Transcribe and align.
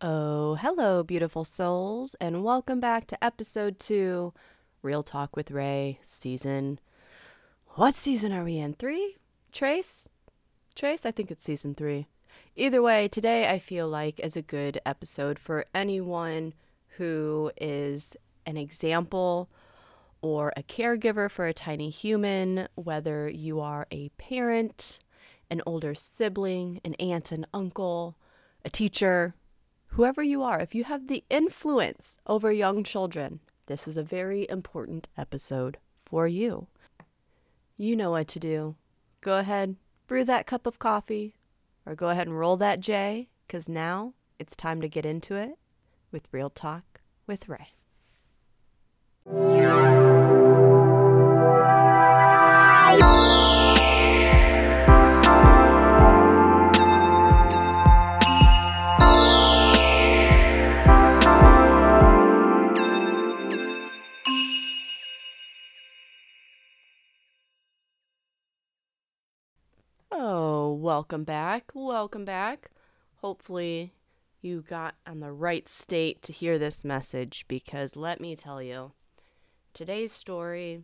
Oh, 0.00 0.54
hello, 0.54 1.02
beautiful 1.02 1.44
souls, 1.44 2.14
and 2.20 2.44
welcome 2.44 2.78
back 2.78 3.08
to 3.08 3.24
episode 3.24 3.80
two 3.80 4.32
Real 4.80 5.02
Talk 5.02 5.34
with 5.34 5.50
Rae, 5.50 5.98
season. 6.04 6.78
What 7.70 7.96
season 7.96 8.32
are 8.32 8.44
we 8.44 8.58
in? 8.58 8.74
Three? 8.74 9.16
Trace? 9.50 10.08
Trace? 10.76 11.04
I 11.04 11.10
think 11.10 11.32
it's 11.32 11.42
season 11.42 11.74
three. 11.74 12.06
Either 12.54 12.80
way, 12.80 13.08
today 13.08 13.48
I 13.48 13.58
feel 13.58 13.88
like 13.88 14.20
is 14.20 14.36
a 14.36 14.40
good 14.40 14.80
episode 14.86 15.36
for 15.36 15.64
anyone 15.74 16.54
who 16.90 17.50
is 17.60 18.16
an 18.46 18.56
example 18.56 19.48
or 20.22 20.52
a 20.56 20.62
caregiver 20.62 21.28
for 21.28 21.48
a 21.48 21.52
tiny 21.52 21.90
human, 21.90 22.68
whether 22.76 23.28
you 23.28 23.58
are 23.58 23.88
a 23.90 24.10
parent, 24.10 25.00
an 25.50 25.60
older 25.66 25.96
sibling, 25.96 26.80
an 26.84 26.94
aunt 27.00 27.32
and 27.32 27.48
uncle, 27.52 28.16
a 28.64 28.70
teacher, 28.70 29.34
whoever 29.88 30.22
you 30.22 30.42
are, 30.42 30.60
if 30.60 30.74
you 30.74 30.84
have 30.84 31.08
the 31.08 31.24
influence 31.28 32.18
over 32.26 32.52
young 32.52 32.84
children, 32.84 33.40
this 33.66 33.86
is 33.86 33.96
a 33.96 34.02
very 34.02 34.46
important 34.48 35.08
episode 35.16 35.78
for 36.06 36.26
you. 36.26 36.66
You 37.76 37.96
know 37.96 38.10
what 38.12 38.28
to 38.28 38.40
do. 38.40 38.76
Go 39.20 39.38
ahead, 39.38 39.76
brew 40.06 40.24
that 40.24 40.46
cup 40.46 40.66
of 40.66 40.78
coffee, 40.78 41.34
or 41.84 41.94
go 41.94 42.08
ahead 42.08 42.26
and 42.26 42.38
roll 42.38 42.56
that 42.56 42.80
J, 42.80 43.28
because 43.46 43.68
now 43.68 44.14
it's 44.38 44.56
time 44.56 44.80
to 44.80 44.88
get 44.88 45.04
into 45.06 45.34
it 45.36 45.58
with 46.10 46.28
Real 46.32 46.50
Talk 46.50 47.00
with 47.26 47.48
Rae. 47.48 47.68
Welcome 71.08 71.24
back. 71.24 71.70
Welcome 71.72 72.26
back. 72.26 72.70
Hopefully, 73.22 73.94
you 74.42 74.60
got 74.60 74.94
on 75.06 75.20
the 75.20 75.32
right 75.32 75.66
state 75.66 76.20
to 76.24 76.34
hear 76.34 76.58
this 76.58 76.84
message 76.84 77.46
because 77.48 77.96
let 77.96 78.20
me 78.20 78.36
tell 78.36 78.60
you, 78.60 78.92
today's 79.72 80.12
story 80.12 80.82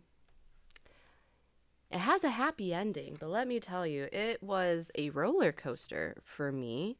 it 1.91 1.99
has 1.99 2.23
a 2.23 2.31
happy 2.31 2.73
ending, 2.73 3.17
but 3.19 3.29
let 3.29 3.47
me 3.47 3.59
tell 3.59 3.85
you, 3.85 4.07
it 4.11 4.41
was 4.41 4.89
a 4.95 5.11
roller 5.11 5.51
coaster 5.51 6.17
for 6.23 6.51
me. 6.51 6.97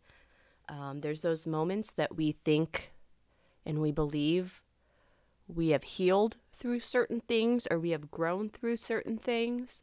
Um, 0.69 1.01
there's 1.01 1.21
those 1.21 1.47
moments 1.47 1.93
that 1.93 2.15
we 2.15 2.33
think 2.45 2.91
and 3.65 3.81
we 3.81 3.91
believe 3.91 4.61
we 5.47 5.69
have 5.69 5.83
healed 5.83 6.37
through 6.53 6.81
certain 6.81 7.21
things 7.21 7.67
or 7.71 7.79
we 7.79 7.89
have 7.89 8.11
grown 8.11 8.51
through 8.51 8.77
certain 8.77 9.17
things. 9.17 9.81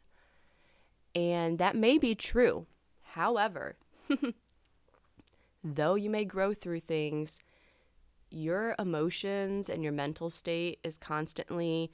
And 1.13 1.59
that 1.59 1.75
may 1.75 1.97
be 1.97 2.15
true. 2.15 2.67
However, 3.13 3.75
though 5.63 5.93
you 5.93 6.09
may 6.09 6.25
grow 6.25 6.55
through 6.55 6.79
things, 6.79 7.39
your 8.31 8.73
emotions 8.79 9.69
and 9.69 9.83
your 9.83 9.91
mental 9.91 10.31
state 10.31 10.79
is 10.83 10.97
constantly 10.97 11.91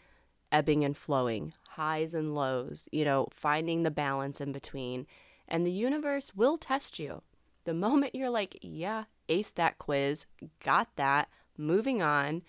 ebbing 0.49 0.85
and 0.85 0.95
flowing, 0.95 1.51
highs 1.71 2.13
and 2.13 2.33
lows, 2.33 2.87
you 2.93 3.03
know, 3.03 3.27
finding 3.31 3.83
the 3.83 3.91
balance 3.91 4.39
in 4.39 4.53
between. 4.53 5.05
And 5.45 5.65
the 5.65 5.73
universe 5.73 6.31
will 6.33 6.57
test 6.57 6.99
you. 6.99 7.21
The 7.65 7.73
moment 7.85 8.15
you're 8.15 8.29
like, 8.29 8.57
yeah, 8.61 9.03
ace 9.27 9.51
that 9.51 9.77
quiz, 9.77 10.25
got 10.63 10.87
that, 10.95 11.27
moving 11.57 12.01
on, 12.01 12.43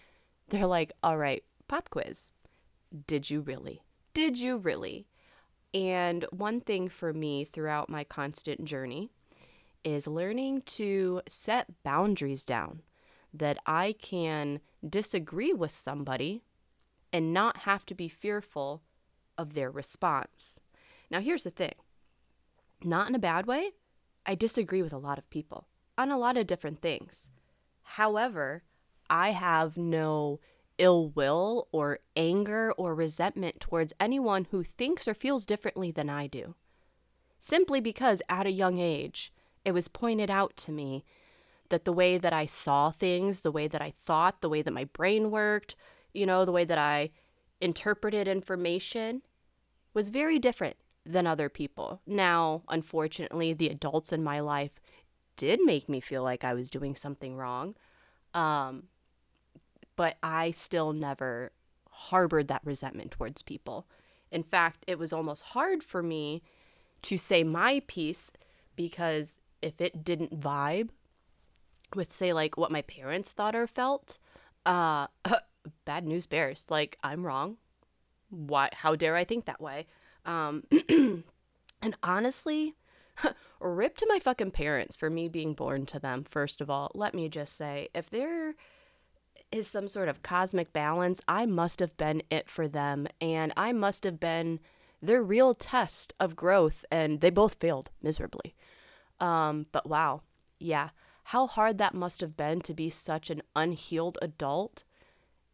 they're 0.49 0.65
like, 0.65 0.93
all 1.03 1.19
right, 1.19 1.43
pop 1.67 1.91
quiz. 1.91 2.31
Did 3.09 3.31
you 3.31 3.41
really? 3.41 3.83
Did 4.15 4.39
you 4.39 4.59
really? 4.59 5.09
And 5.73 6.27
one 6.31 6.61
thing 6.61 6.89
for 6.89 7.13
me 7.13 7.45
throughout 7.45 7.89
my 7.89 8.05
constant 8.05 8.65
journey 8.65 9.11
is 9.85 10.07
learning 10.07 10.63
to 10.63 11.23
set 11.29 11.83
boundaries 11.83 12.45
down 12.45 12.83
that 13.33 13.59
I 13.67 13.95
can 14.01 14.61
disagree 14.89 15.53
with 15.53 15.71
somebody 15.71 16.43
and 17.13 17.33
not 17.33 17.59
have 17.59 17.87
to 17.87 17.95
be 17.95 18.09
fearful 18.09 18.83
of 19.39 19.55
their 19.55 19.71
response. 19.71 20.61
Now, 21.11 21.21
here's 21.21 21.45
the 21.45 21.51
thing 21.51 21.75
not 22.83 23.09
in 23.09 23.15
a 23.15 23.21
bad 23.21 23.47
way, 23.47 23.71
I 24.27 24.35
disagree 24.35 24.83
with 24.83 24.93
a 24.93 24.99
lot 24.99 25.19
of 25.19 25.31
people 25.31 25.67
on 25.97 26.11
a 26.11 26.19
lot 26.19 26.37
of 26.37 26.47
different 26.47 26.81
things. 26.81 27.29
However, 27.83 28.63
I 29.09 29.31
have 29.31 29.77
no 29.77 30.41
ill 30.81 31.11
will 31.11 31.69
or 31.71 32.01
anger 32.17 32.73
or 32.77 32.95
resentment 32.95 33.61
towards 33.61 33.93
anyone 34.01 34.49
who 34.51 34.65
thinks 34.65 35.07
or 35.07 35.15
feels 35.15 35.47
differently 35.47 35.93
than 35.93 36.09
I 36.09 36.27
do. 36.27 36.55
Simply 37.39 37.81
because 37.81 38.23
at 38.29 38.47
a 38.47 38.53
young 38.53 38.79
age, 38.79 39.33
it 39.65 39.73
was 39.73 39.89
pointed 39.89 40.31
out 40.31 40.57
to 40.57 40.73
me 40.73 41.05
that 41.69 41.85
the 41.85 41.93
way 41.93 42.19
that 42.19 42.33
I 42.33 42.47
saw 42.47 42.91
things, 42.91 43.43
the 43.43 43.53
way 43.53 43.69
that 43.69 43.83
I 43.83 43.93
thought, 44.05 44.41
the 44.41 44.49
way 44.49 44.63
that 44.63 44.73
my 44.73 44.85
brain 44.85 45.31
worked, 45.31 45.77
you 46.13 46.27
know, 46.27 46.45
the 46.45 46.53
way 46.53 46.65
that 46.65 46.79
I 46.79 47.11
interpreted 47.61 48.27
information 48.27 49.23
was 49.95 50.09
very 50.09 50.39
different 50.39 50.77
than 51.05 51.27
other 51.27 51.49
people. 51.49 52.01
Now, 52.07 52.63
unfortunately, 52.69 53.53
the 53.53 53.69
adults 53.69 54.13
in 54.13 54.23
my 54.23 54.41
life 54.41 54.73
did 55.37 55.61
make 55.63 55.89
me 55.89 56.01
feel 56.01 56.23
like 56.23 56.45
I 56.45 56.55
was 56.55 56.71
doing 56.71 56.95
something 56.95 57.37
wrong. 57.37 57.75
Um, 58.35 58.85
but 60.01 60.17
I 60.23 60.51
still 60.51 60.95
never 60.95 61.53
harbored 61.91 62.49
that 62.49 62.63
resentment 62.65 63.11
towards 63.11 63.43
people. 63.43 63.87
In 64.31 64.43
fact, 64.43 64.83
it 64.87 64.99
was 64.99 65.13
almost 65.13 65.43
hard 65.43 65.83
for 65.83 66.03
me 66.03 66.43
to 67.03 67.19
say 67.19 67.45
my 67.45 67.83
piece 67.87 68.33
because 68.77 69.41
if 69.61 69.79
it 69.79 70.03
didn't 70.03 70.41
vibe 70.41 70.89
with, 71.95 72.15
say, 72.15 72.33
like 72.33 72.57
what 72.57 72.71
my 72.71 72.81
parents 72.81 73.33
thought 73.33 73.55
or 73.55 73.67
felt, 73.67 74.19
uh, 74.65 75.09
bad 75.85 76.07
news 76.07 76.27
bears. 76.27 76.65
Like, 76.71 76.97
I'm 77.05 77.27
wrong. 77.27 77.59
Why? 78.31 78.71
How 78.73 78.97
dare 78.97 79.17
I 79.17 79.25
think 79.25 79.45
that 79.45 79.61
way? 79.61 79.87
Um, 80.25 80.65
and 80.89 81.95
honestly, 82.03 82.75
rip 83.61 83.99
to 83.99 84.07
my 84.09 84.19
fucking 84.19 84.53
parents 84.53 84.97
for 84.97 85.11
me 85.11 85.29
being 85.29 85.53
born 85.53 85.85
to 85.85 85.99
them, 85.99 86.25
first 86.25 86.63
of 86.63 86.71
all. 86.71 86.91
Let 86.95 87.13
me 87.13 87.29
just 87.29 87.55
say, 87.55 87.91
if 87.93 88.09
there 88.09 88.55
is 89.53 89.67
some 89.69 89.89
sort 89.89 90.09
of 90.09 90.23
cosmic 90.23 90.73
balance, 90.73 91.21
I 91.27 91.47
must 91.47 91.81
have 91.81 91.97
been 91.97 92.23
it 92.31 92.49
for 92.49 92.69
them. 92.69 93.07
And 93.21 93.53
I 93.57 93.73
must 93.73 94.05
have 94.05 94.21
been 94.21 94.61
their 95.03 95.23
real 95.23 95.55
test 95.55 96.15
of 96.21 96.37
growth. 96.37 96.85
And 96.91 97.21
they 97.21 97.31
both 97.31 97.55
failed 97.55 97.91
miserably. 98.03 98.55
Um, 99.19 99.67
but 99.73 99.89
wow, 99.89 100.23
yeah, 100.59 100.91
how 101.25 101.47
hard 101.47 101.79
that 101.79 101.95
must 101.95 102.21
have 102.21 102.37
been 102.37 102.61
to 102.63 102.75
be 102.75 102.91
such 102.91 103.31
an 103.31 103.43
unhealed 103.55 104.19
adult 104.23 104.85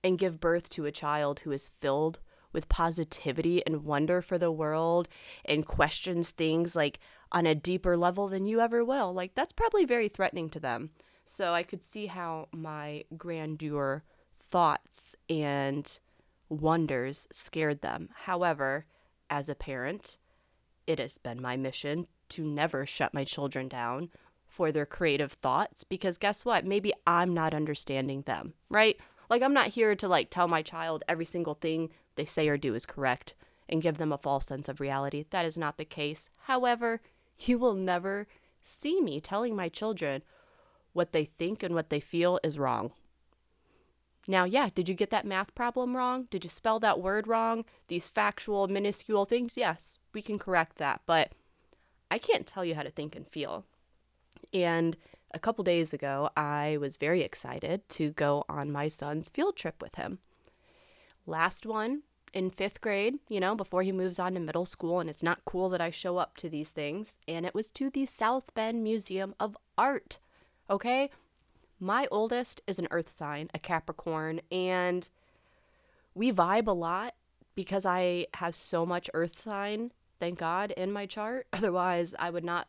and 0.04 0.18
give 0.18 0.40
birth 0.40 0.68
to 0.70 0.86
a 0.86 0.92
child 0.92 1.40
who 1.40 1.50
is 1.50 1.72
filled 1.80 2.20
with 2.52 2.68
positivity 2.68 3.64
and 3.66 3.84
wonder 3.84 4.22
for 4.22 4.38
the 4.38 4.50
world 4.50 5.08
and 5.44 5.66
questions 5.66 6.30
things 6.30 6.74
like 6.74 6.98
on 7.30 7.44
a 7.44 7.54
deeper 7.54 7.96
level 7.96 8.28
than 8.28 8.46
you 8.46 8.60
ever 8.60 8.84
will. 8.84 9.12
Like, 9.12 9.34
that's 9.34 9.52
probably 9.52 9.84
very 9.84 10.08
threatening 10.08 10.48
to 10.50 10.60
them. 10.60 10.90
So 11.26 11.52
I 11.52 11.64
could 11.64 11.82
see 11.82 12.06
how 12.06 12.48
my 12.52 13.04
grandeur 13.16 14.04
thoughts 14.38 15.16
and 15.28 15.98
wonders 16.48 17.26
scared 17.32 17.82
them. 17.82 18.08
However, 18.14 18.86
as 19.28 19.48
a 19.48 19.54
parent, 19.54 20.16
it 20.86 20.98
has 21.00 21.18
been 21.18 21.42
my 21.42 21.56
mission 21.56 22.06
to 22.30 22.44
never 22.44 22.86
shut 22.86 23.12
my 23.12 23.24
children 23.24 23.68
down 23.68 24.10
for 24.46 24.70
their 24.72 24.86
creative 24.86 25.32
thoughts 25.32 25.84
because 25.84 26.16
guess 26.16 26.44
what? 26.44 26.64
Maybe 26.64 26.92
I'm 27.06 27.34
not 27.34 27.52
understanding 27.52 28.22
them, 28.22 28.54
right? 28.70 28.96
Like 29.28 29.42
I'm 29.42 29.52
not 29.52 29.68
here 29.68 29.94
to 29.96 30.08
like 30.08 30.30
tell 30.30 30.48
my 30.48 30.62
child 30.62 31.02
every 31.08 31.24
single 31.24 31.54
thing 31.54 31.90
they 32.14 32.24
say 32.24 32.48
or 32.48 32.56
do 32.56 32.74
is 32.74 32.86
correct 32.86 33.34
and 33.68 33.82
give 33.82 33.98
them 33.98 34.12
a 34.12 34.18
false 34.18 34.46
sense 34.46 34.68
of 34.68 34.80
reality. 34.80 35.24
That 35.30 35.44
is 35.44 35.58
not 35.58 35.76
the 35.76 35.84
case. 35.84 36.30
However, 36.42 37.00
you 37.40 37.58
will 37.58 37.74
never 37.74 38.28
see 38.62 39.00
me 39.00 39.20
telling 39.20 39.54
my 39.54 39.68
children 39.68 40.22
what 40.96 41.12
they 41.12 41.26
think 41.38 41.62
and 41.62 41.74
what 41.74 41.90
they 41.90 42.00
feel 42.00 42.40
is 42.42 42.58
wrong. 42.58 42.92
Now, 44.26 44.44
yeah, 44.44 44.70
did 44.74 44.88
you 44.88 44.94
get 44.94 45.10
that 45.10 45.26
math 45.26 45.54
problem 45.54 45.96
wrong? 45.96 46.26
Did 46.30 46.42
you 46.42 46.50
spell 46.50 46.80
that 46.80 47.00
word 47.00 47.28
wrong? 47.28 47.64
These 47.86 48.08
factual, 48.08 48.66
minuscule 48.66 49.24
things? 49.24 49.56
Yes, 49.56 49.98
we 50.12 50.22
can 50.22 50.38
correct 50.38 50.78
that. 50.78 51.02
But 51.06 51.30
I 52.10 52.18
can't 52.18 52.46
tell 52.46 52.64
you 52.64 52.74
how 52.74 52.82
to 52.82 52.90
think 52.90 53.14
and 53.14 53.28
feel. 53.28 53.64
And 54.52 54.96
a 55.32 55.38
couple 55.38 55.62
days 55.62 55.92
ago, 55.92 56.30
I 56.36 56.76
was 56.80 56.96
very 56.96 57.22
excited 57.22 57.88
to 57.90 58.10
go 58.10 58.44
on 58.48 58.72
my 58.72 58.88
son's 58.88 59.28
field 59.28 59.56
trip 59.56 59.80
with 59.80 59.94
him. 59.94 60.18
Last 61.26 61.66
one 61.66 62.02
in 62.32 62.50
fifth 62.50 62.80
grade, 62.80 63.18
you 63.28 63.38
know, 63.38 63.54
before 63.54 63.82
he 63.82 63.92
moves 63.92 64.18
on 64.18 64.34
to 64.34 64.40
middle 64.40 64.66
school, 64.66 64.98
and 64.98 65.08
it's 65.08 65.22
not 65.22 65.44
cool 65.44 65.68
that 65.70 65.80
I 65.80 65.90
show 65.90 66.16
up 66.16 66.36
to 66.38 66.48
these 66.48 66.70
things. 66.70 67.16
And 67.28 67.46
it 67.46 67.54
was 67.54 67.70
to 67.72 67.90
the 67.90 68.06
South 68.06 68.52
Bend 68.54 68.82
Museum 68.82 69.34
of 69.38 69.56
Art. 69.78 70.18
Okay? 70.68 71.10
my 71.80 72.06
oldest 72.10 72.62
is 72.66 72.78
an 72.78 72.88
earth 72.90 73.08
sign, 73.08 73.50
a 73.54 73.58
Capricorn, 73.58 74.40
and 74.50 75.08
we 76.14 76.32
vibe 76.32 76.66
a 76.66 76.72
lot 76.72 77.14
because 77.54 77.84
I 77.84 78.26
have 78.34 78.54
so 78.54 78.86
much 78.86 79.10
earth 79.14 79.38
sign, 79.38 79.92
thank 80.18 80.38
God, 80.38 80.70
in 80.72 80.92
my 80.92 81.06
chart. 81.06 81.46
Otherwise, 81.52 82.14
I 82.18 82.30
would 82.30 82.44
not 82.44 82.68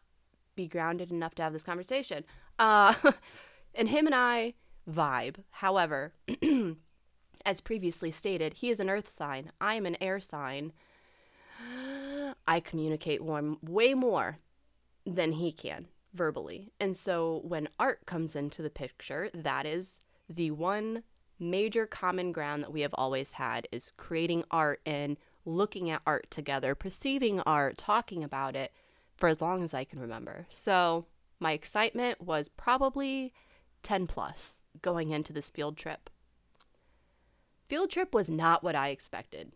be 0.55 0.67
grounded 0.67 1.11
enough 1.11 1.35
to 1.35 1.43
have 1.43 1.53
this 1.53 1.63
conversation. 1.63 2.23
Uh, 2.59 2.93
and 3.75 3.89
him 3.89 4.05
and 4.05 4.15
I 4.15 4.53
vibe. 4.89 5.37
However, 5.51 6.13
as 7.45 7.61
previously 7.61 8.11
stated, 8.11 8.55
he 8.55 8.69
is 8.69 8.79
an 8.79 8.89
earth 8.89 9.09
sign. 9.09 9.51
I 9.61 9.75
am 9.75 9.85
an 9.85 9.97
air 10.01 10.19
sign. 10.19 10.73
I 12.47 12.59
communicate 12.59 13.23
one 13.23 13.57
way 13.61 13.93
more 13.93 14.39
than 15.05 15.33
he 15.33 15.51
can 15.51 15.87
verbally. 16.13 16.71
And 16.79 16.95
so 16.95 17.41
when 17.43 17.69
art 17.79 18.05
comes 18.05 18.35
into 18.35 18.61
the 18.61 18.69
picture, 18.69 19.29
that 19.33 19.65
is 19.65 19.99
the 20.29 20.51
one 20.51 21.03
major 21.39 21.85
common 21.85 22.31
ground 22.31 22.63
that 22.63 22.73
we 22.73 22.81
have 22.81 22.93
always 22.95 23.33
had 23.33 23.67
is 23.71 23.93
creating 23.97 24.43
art 24.49 24.81
and 24.85 25.17
looking 25.45 25.89
at 25.89 26.01
art 26.05 26.29
together, 26.29 26.75
perceiving 26.75 27.39
art, 27.41 27.77
talking 27.77 28.23
about 28.23 28.55
it 28.55 28.71
for 29.15 29.29
as 29.29 29.41
long 29.41 29.63
as 29.63 29.73
I 29.73 29.83
can 29.83 29.99
remember. 29.99 30.47
So 30.51 31.05
my 31.39 31.53
excitement 31.53 32.21
was 32.21 32.49
probably 32.49 33.33
10 33.83 34.07
plus 34.07 34.63
going 34.81 35.11
into 35.11 35.31
this 35.31 35.49
field 35.49 35.77
trip. 35.77 36.09
Field 37.67 37.91
trip 37.91 38.13
was 38.13 38.29
not 38.29 38.63
what 38.63 38.75
I 38.75 38.89
expected. 38.89 39.51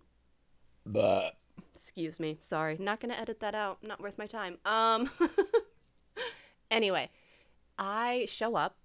But 0.86 1.38
Excuse 1.74 2.20
me. 2.20 2.38
Sorry. 2.42 2.78
Not 2.80 3.00
going 3.00 3.14
to 3.14 3.20
edit 3.20 3.40
that 3.40 3.56
out. 3.56 3.84
Not 3.84 4.02
worth 4.02 4.18
my 4.18 4.28
time. 4.28 4.58
Um 4.66 5.10
Anyway, 6.72 7.10
I 7.78 8.26
show 8.30 8.56
up 8.56 8.78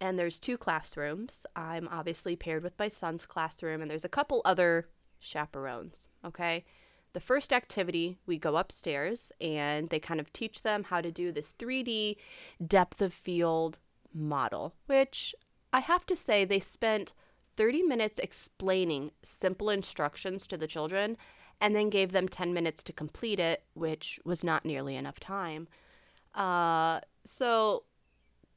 and 0.00 0.18
there's 0.18 0.38
two 0.38 0.58
classrooms. 0.58 1.46
I'm 1.56 1.88
obviously 1.90 2.36
paired 2.36 2.62
with 2.62 2.78
my 2.78 2.90
son's 2.90 3.24
classroom 3.24 3.80
and 3.80 3.90
there's 3.90 4.04
a 4.04 4.08
couple 4.08 4.42
other 4.44 4.88
chaperones, 5.18 6.08
okay? 6.24 6.64
The 7.14 7.20
first 7.20 7.52
activity, 7.52 8.18
we 8.26 8.38
go 8.38 8.56
upstairs 8.56 9.32
and 9.40 9.88
they 9.88 9.98
kind 9.98 10.20
of 10.20 10.32
teach 10.32 10.62
them 10.62 10.84
how 10.84 11.00
to 11.00 11.10
do 11.10 11.32
this 11.32 11.54
3D 11.58 12.16
depth 12.66 13.00
of 13.00 13.14
field 13.14 13.78
model, 14.12 14.74
which 14.86 15.34
I 15.72 15.80
have 15.80 16.04
to 16.06 16.16
say 16.16 16.44
they 16.44 16.60
spent 16.60 17.12
30 17.56 17.82
minutes 17.82 18.18
explaining 18.18 19.12
simple 19.22 19.70
instructions 19.70 20.46
to 20.48 20.56
the 20.56 20.66
children 20.66 21.16
and 21.60 21.74
then 21.74 21.88
gave 21.88 22.12
them 22.12 22.28
10 22.28 22.52
minutes 22.52 22.82
to 22.82 22.92
complete 22.92 23.38
it, 23.38 23.62
which 23.74 24.20
was 24.24 24.44
not 24.44 24.64
nearly 24.64 24.96
enough 24.96 25.20
time. 25.20 25.68
Uh, 26.34 27.00
so 27.24 27.84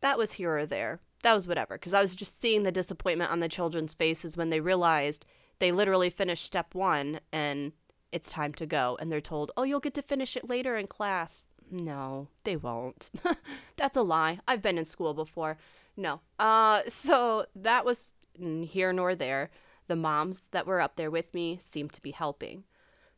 that 0.02 0.18
was 0.18 0.34
here 0.34 0.58
or 0.58 0.66
there. 0.66 1.00
That 1.24 1.34
was 1.34 1.48
whatever, 1.48 1.76
because 1.76 1.94
I 1.94 2.02
was 2.02 2.16
just 2.16 2.40
seeing 2.40 2.64
the 2.64 2.72
disappointment 2.72 3.32
on 3.32 3.40
the 3.40 3.50
children's 3.50 3.94
faces 3.94 4.38
when 4.38 4.50
they 4.50 4.60
realized 4.60 5.26
they 5.60 5.72
literally 5.72 6.10
finished 6.10 6.46
step 6.46 6.76
one 6.76 7.20
and 7.32 7.72
it's 8.12 8.30
time 8.30 8.54
to 8.56 8.66
go. 8.66 8.98
And 9.00 9.12
they're 9.12 9.22
told, 9.22 9.52
oh, 9.58 9.64
you'll 9.64 9.80
get 9.80 9.94
to 9.96 10.02
finish 10.02 10.38
it 10.38 10.50
later 10.50 10.78
in 10.78 10.88
class. 10.88 11.50
No, 11.70 12.30
they 12.44 12.56
won't. 12.56 13.10
That's 13.78 13.98
a 13.98 14.02
lie. 14.02 14.40
I've 14.48 14.62
been 14.62 14.78
in 14.78 14.86
school 14.86 15.14
before. 15.14 15.58
No. 15.98 16.22
Uh, 16.40 16.82
so 16.88 17.46
that 17.56 17.84
was 17.84 18.10
here 18.38 18.94
nor 18.94 19.16
there. 19.16 19.50
The 19.88 19.96
moms 19.96 20.44
that 20.52 20.68
were 20.68 20.82
up 20.82 20.96
there 20.96 21.12
with 21.12 21.34
me 21.34 21.60
seemed 21.62 21.94
to 21.94 22.02
be 22.02 22.12
helping. 22.12 22.64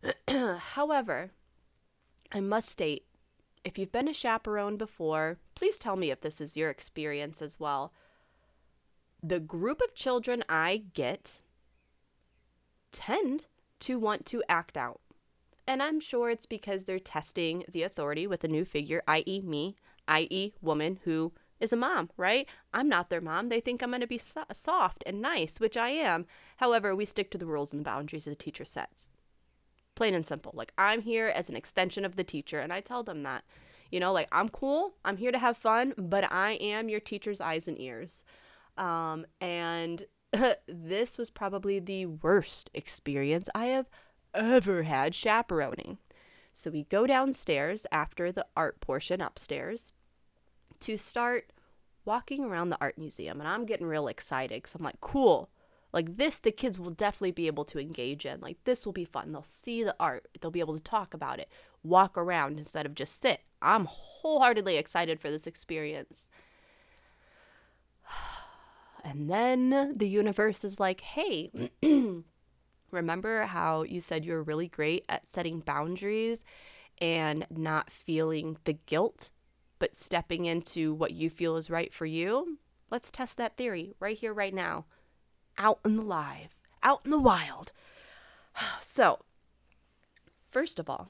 However, 0.28 1.32
I 2.32 2.40
must 2.40 2.70
state 2.70 3.06
if 3.64 3.78
you've 3.78 3.92
been 3.92 4.08
a 4.08 4.14
chaperone 4.14 4.78
before, 4.78 5.38
please 5.56 5.78
tell 5.78 5.96
me 5.96 6.12
if 6.12 6.22
this 6.22 6.40
is 6.40 6.58
your 6.58 6.70
experience 6.70 7.42
as 7.42 7.60
well. 7.60 7.94
The 9.22 9.40
group 9.40 9.82
of 9.82 9.96
children 9.96 10.44
I 10.48 10.84
get 10.94 11.40
tend 12.92 13.46
to 13.82 14.00
want 14.00 14.26
to 14.28 14.44
act 14.50 14.78
out. 14.78 15.02
And 15.68 15.84
I'm 15.84 16.00
sure 16.00 16.30
it's 16.30 16.46
because 16.46 16.86
they're 16.86 17.00
testing 17.00 17.64
the 17.70 17.84
authority 17.84 18.26
with 18.26 18.44
a 18.44 18.48
new 18.48 18.66
figure, 18.66 19.04
i.e., 19.08 19.42
me, 19.42 19.76
i.e., 20.08 20.54
woman 20.62 21.00
who 21.04 21.34
is 21.60 21.74
a 21.74 21.76
mom, 21.76 22.10
right? 22.18 22.48
I'm 22.74 22.90
not 22.90 23.10
their 23.10 23.22
mom. 23.22 23.50
They 23.50 23.60
think 23.60 23.84
I'm 23.84 23.92
going 23.92 24.02
to 24.02 24.08
be 24.08 24.18
so- 24.18 24.46
soft 24.52 25.04
and 25.06 25.22
nice, 25.22 25.60
which 25.60 25.78
I 25.78 25.90
am. 25.90 26.26
However, 26.58 26.96
we 26.96 27.06
stick 27.06 27.30
to 27.32 27.38
the 27.38 27.46
rules 27.46 27.74
and 27.74 27.82
the 27.82 27.86
boundaries 27.86 28.26
the 28.26 28.36
teacher 28.36 28.66
sets. 28.66 29.12
Plain 30.00 30.16
and 30.16 30.25
simple. 30.25 30.54
Like, 30.56 30.72
I'm 30.78 31.01
here 31.01 31.28
as 31.28 31.50
an 31.50 31.57
extension 31.57 32.06
of 32.06 32.16
the 32.16 32.24
teacher, 32.24 32.62
and 32.62 32.72
I 32.72 32.80
tell 32.80 33.04
them 33.04 33.24
that. 33.24 33.44
You 33.92 34.00
know, 34.00 34.13
like, 34.13 34.30
I'm 34.31 34.48
cool, 34.48 34.94
I'm 35.04 35.18
here 35.18 35.34
to 35.34 35.38
have 35.38 35.57
fun, 35.57 35.94
but 35.98 36.31
I 36.31 36.51
am 36.51 36.88
your 36.88 37.01
teacher's 37.01 37.42
eyes 37.42 37.68
and 37.68 37.78
ears. 37.78 38.24
Um, 38.78 39.25
and 39.42 40.06
this 40.69 41.18
was 41.18 41.30
probably 41.30 41.80
the 41.80 42.06
worst 42.06 42.69
experience 42.74 43.50
I 43.54 43.66
have 43.66 43.90
ever 44.34 44.84
had 44.84 45.13
chaperoning. 45.13 45.98
So 46.54 46.72
we 46.72 46.84
go 46.84 47.06
downstairs 47.06 47.86
after 47.92 48.31
the 48.31 48.46
art 48.56 48.80
portion 48.80 49.19
upstairs 49.19 49.96
to 50.80 50.96
start 50.96 51.51
walking 52.06 52.46
around 52.46 52.69
the 52.69 52.78
art 52.80 52.98
museum. 52.98 53.42
And 53.42 53.50
I'm 53.50 53.66
getting 53.66 53.86
real 53.86 54.07
excited 54.07 54.62
because 54.62 54.75
I'm 54.75 54.81
like, 54.86 55.01
cool, 55.01 55.50
like 55.91 56.18
this, 56.18 56.39
the 56.39 56.51
kids 56.51 56.77
will 56.77 56.91
definitely 56.91 57.31
be 57.31 57.47
able 57.47 57.65
to 57.65 57.80
engage 57.80 58.25
in. 58.25 58.39
Like 58.41 58.57
this 58.63 58.86
will 58.86 58.94
be 58.94 59.06
fun. 59.06 59.31
They'll 59.31 59.44
see 59.44 59.83
the 59.83 59.95
art, 60.00 60.27
they'll 60.39 60.51
be 60.51 60.59
able 60.59 60.75
to 60.75 60.83
talk 60.83 61.13
about 61.13 61.39
it, 61.39 61.50
walk 61.83 62.18
around 62.18 62.57
instead 62.57 62.86
of 62.86 62.95
just 62.95 63.19
sit. 63.19 63.41
I'm 63.62 63.86
wholeheartedly 63.86 64.77
excited 64.77 65.19
for 65.19 65.30
this 65.30 65.47
experience. 65.47 66.30
And 69.01 69.30
then 69.30 69.94
the 69.95 70.09
universe 70.09 70.65
is 70.65 70.77
like, 70.77 71.00
hey, 71.00 71.71
remember 72.91 73.45
how 73.45 73.83
you 73.83 74.01
said 74.01 74.25
you 74.25 74.33
were 74.33 74.44
really 74.44 74.68
great 74.68 75.06
at 75.07 75.25
setting 75.25 75.62
boundaries 75.62 76.44
and 77.00 77.47
not 77.50 77.89
feeling 77.89 78.57
the 78.65 78.74
guilt, 78.74 79.30
but 79.80 79.95
stepping 79.95 80.44
into 80.44 80.94
what 80.94 81.13
you 81.13 81.30
feel 81.30 81.56
is 81.56 81.69
right 81.69 81.94
for 81.94 82.06
you? 82.06 82.59
Let's 82.91 83.09
test 83.09 83.38
that 83.38 83.56
theory 83.56 83.95
right 84.01 84.18
here, 84.18 84.33
right 84.33 84.53
now 84.53 84.83
out 85.60 85.80
in 85.86 85.98
the 85.98 86.02
live, 86.02 86.56
out 86.82 87.02
in 87.06 87.12
the 87.12 87.20
wild. 87.20 87.72
So, 88.82 89.20
first 90.50 90.80
of 90.80 90.90
all, 90.90 91.10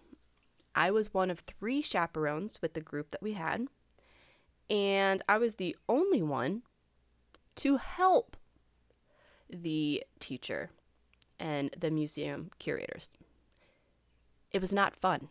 I 0.76 0.92
was 0.92 1.14
one 1.14 1.32
of 1.32 1.40
three 1.40 1.82
chaperones 1.82 2.62
with 2.62 2.74
the 2.74 2.82
group 2.82 3.12
that 3.12 3.24
we 3.24 3.34
had, 3.34 3.68
and 4.70 5.24
I 5.28 5.38
was 5.38 5.56
the 5.56 5.76
only 5.88 6.22
one 6.22 6.64
to 7.58 7.78
help 7.78 8.38
the 9.50 10.04
teacher 10.20 10.70
and 11.40 11.74
the 11.80 11.90
museum 11.90 12.52
curators. 12.60 13.12
It 14.52 14.62
was 14.62 14.74
not 14.74 14.96
fun. 14.96 15.30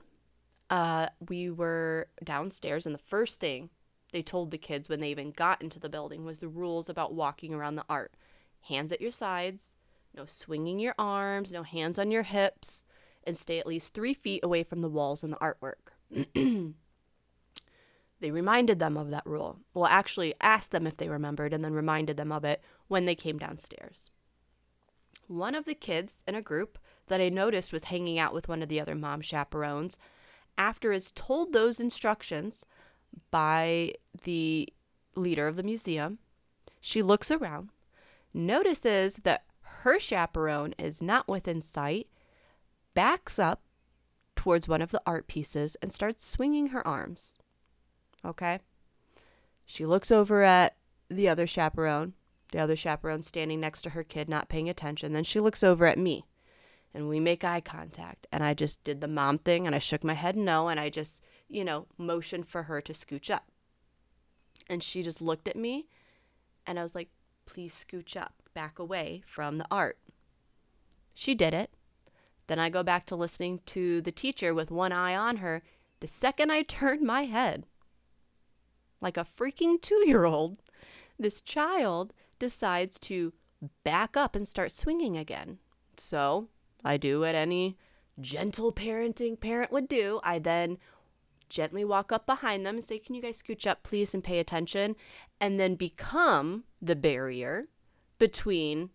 Uh, 0.71 1.09
we 1.29 1.51
were 1.51 2.09
downstairs, 2.23 2.85
and 2.85 2.95
the 2.95 2.99
first 2.99 3.39
thing 3.41 3.71
they 4.13 4.23
told 4.23 4.51
the 4.51 4.59
kids 4.59 4.89
when 4.89 5.01
they 5.01 5.11
even 5.11 5.31
got 5.31 5.63
into 5.63 5.79
the 5.79 5.89
building 5.89 6.25
was 6.25 6.39
the 6.39 6.49
rules 6.49 6.89
about 6.89 7.15
walking 7.15 7.55
around 7.55 7.77
the 7.77 7.85
art 7.89 8.13
hands 8.62 8.93
at 8.93 9.00
your 9.00 9.11
sides, 9.11 9.75
no 10.15 10.27
swinging 10.27 10.79
your 10.79 10.95
arms, 10.99 11.53
no 11.53 11.62
hands 11.62 11.99
on 11.99 12.11
your 12.11 12.23
hips, 12.23 12.85
and 13.25 13.37
stay 13.37 13.59
at 13.59 13.67
least 13.67 13.95
three 13.95 14.15
feet 14.15 14.41
away 14.43 14.62
from 14.62 14.81
the 14.81 14.88
walls 14.88 15.23
and 15.23 15.33
the 15.33 15.37
artwork. 15.37 15.93
they 18.21 18.31
reminded 18.31 18.79
them 18.79 18.97
of 18.97 19.11
that 19.11 19.27
rule. 19.27 19.59
Well, 19.75 19.87
actually, 19.87 20.35
asked 20.41 20.71
them 20.71 20.87
if 20.87 20.97
they 20.97 21.09
remembered 21.09 21.53
and 21.53 21.65
then 21.65 21.75
reminded 21.75 22.17
them 22.17 22.33
of 22.33 22.45
it 22.45 22.62
when 22.88 23.05
they 23.05 23.15
came 23.15 23.38
downstairs. 23.38 24.11
One 25.27 25.55
of 25.55 25.67
the 25.67 25.75
kids 25.75 26.23
in 26.27 26.35
a 26.35 26.43
group 26.43 26.79
that 27.09 27.21
I 27.21 27.29
noticed 27.29 27.73
was 27.73 27.85
hanging 27.85 28.19
out 28.19 28.33
with 28.33 28.49
one 28.49 28.62
of 28.62 28.69
the 28.69 28.81
other 28.81 28.95
mom 28.95 29.21
chaperones 29.21 29.99
after 30.57 30.91
is 30.91 31.12
told 31.12 31.53
those 31.53 31.79
instructions 31.79 32.65
by 33.31 33.93
the 34.25 34.73
leader 35.15 35.47
of 35.47 35.57
the 35.57 35.62
museum. 35.62 36.19
She 36.81 37.03
looks 37.03 37.31
around 37.31 37.71
notices 38.35 39.21
that 39.25 39.45
her 39.61 39.99
chaperone 39.99 40.75
is 40.79 41.01
not 41.01 41.29
within 41.29 41.63
sight, 41.63 42.09
backs 42.95 43.39
up 43.39 43.63
towards 44.35 44.69
one 44.69 44.83
of 44.83 44.91
the 44.91 45.03
art 45.07 45.27
pieces, 45.27 45.77
and 45.83 45.93
starts 45.93 46.27
swinging 46.27 46.69
her 46.69 46.87
arms. 46.87 47.35
Okay? 48.25 48.61
She 49.67 49.85
looks 49.85 50.11
over 50.11 50.43
at 50.43 50.77
the 51.11 51.29
other 51.29 51.47
chaperone, 51.47 52.15
the 52.53 52.59
other 52.59 52.77
chaperone 52.77 53.23
standing 53.23 53.61
next 53.61 53.83
to 53.83 53.91
her 53.91 54.05
kid, 54.05 54.29
not 54.29 54.49
paying 54.49 54.69
attention. 54.69 55.13
Then 55.13 55.25
she 55.25 55.41
looks 55.41 55.63
over 55.63 55.87
at 55.87 55.99
me, 55.99 56.25
and 56.95 57.09
we 57.09 57.21
make 57.21 57.45
eye 57.45 57.61
contact. 57.61 58.27
And 58.33 58.43
I 58.43 58.55
just 58.55 58.83
did 58.85 59.01
the 59.01 59.09
mom 59.09 59.39
thing, 59.39 59.67
and 59.67 59.75
I 59.75 59.79
shook 59.79 60.03
my 60.05 60.15
head 60.15 60.37
no, 60.37 60.69
and 60.69 60.81
I 60.81 60.89
just, 60.89 61.23
you 61.49 61.65
know, 61.65 61.87
motioned 61.99 62.47
for 62.47 62.65
her 62.65 62.81
to 62.81 62.93
scooch 62.93 63.31
up. 63.31 63.51
And 64.69 64.83
she 64.83 65.03
just 65.03 65.21
looked 65.21 65.49
at 65.49 65.57
me, 65.57 65.87
and 66.67 66.79
I 66.79 66.83
was 66.83 66.95
like, 66.95 67.09
please 67.49 67.73
scooch 67.75 68.14
up, 68.14 68.35
back 68.52 68.78
away 68.78 69.23
from 69.26 69.57
the 69.57 69.67
art. 69.71 69.99
She 71.14 71.35
did 71.35 71.55
it. 71.55 71.71
Then 72.47 72.59
I 72.59 72.69
go 72.69 72.83
back 72.83 73.07
to 73.07 73.17
listening 73.17 73.61
to 73.67 74.02
the 74.02 74.12
teacher 74.12 74.52
with 74.52 74.71
one 74.71 74.93
eye 74.93 75.17
on 75.17 75.38
her. 75.38 75.62
The 76.00 76.07
second 76.07 76.52
I 76.52 76.62
turned 76.76 77.02
my 77.02 77.25
head, 77.25 77.64
like 79.00 79.17
a 79.17 79.26
freaking 79.26 79.81
two 79.81 80.07
year 80.07 80.26
old, 80.26 80.59
this 81.19 81.40
child 81.40 82.12
decides 82.38 82.99
to 83.00 83.33
back 83.83 84.17
up 84.17 84.37
and 84.37 84.47
start 84.47 84.71
swinging 84.71 85.17
again. 85.17 85.59
So 85.97 86.49
I 86.85 86.99
do 86.99 87.21
what 87.21 87.35
any 87.35 87.78
gentle 88.21 88.73
parenting 88.73 89.40
parent 89.40 89.73
would 89.73 89.88
do. 89.88 90.21
I 90.23 90.38
then 90.38 90.76
gently 91.49 91.85
walk 91.85 92.12
up 92.12 92.26
behind 92.26 92.64
them 92.64 92.76
and 92.76 92.85
say, 92.85 92.99
Can 92.99 93.14
you 93.14 93.23
guys 93.23 93.43
scooch 93.43 93.67
up, 93.67 93.83
please, 93.83 94.14
and 94.14 94.23
pay 94.23 94.38
attention? 94.38 94.97
And 95.40 95.59
then 95.59 95.75
become 95.75 96.64
the 96.81 96.97
barrier 96.97 97.69
between 98.19 98.90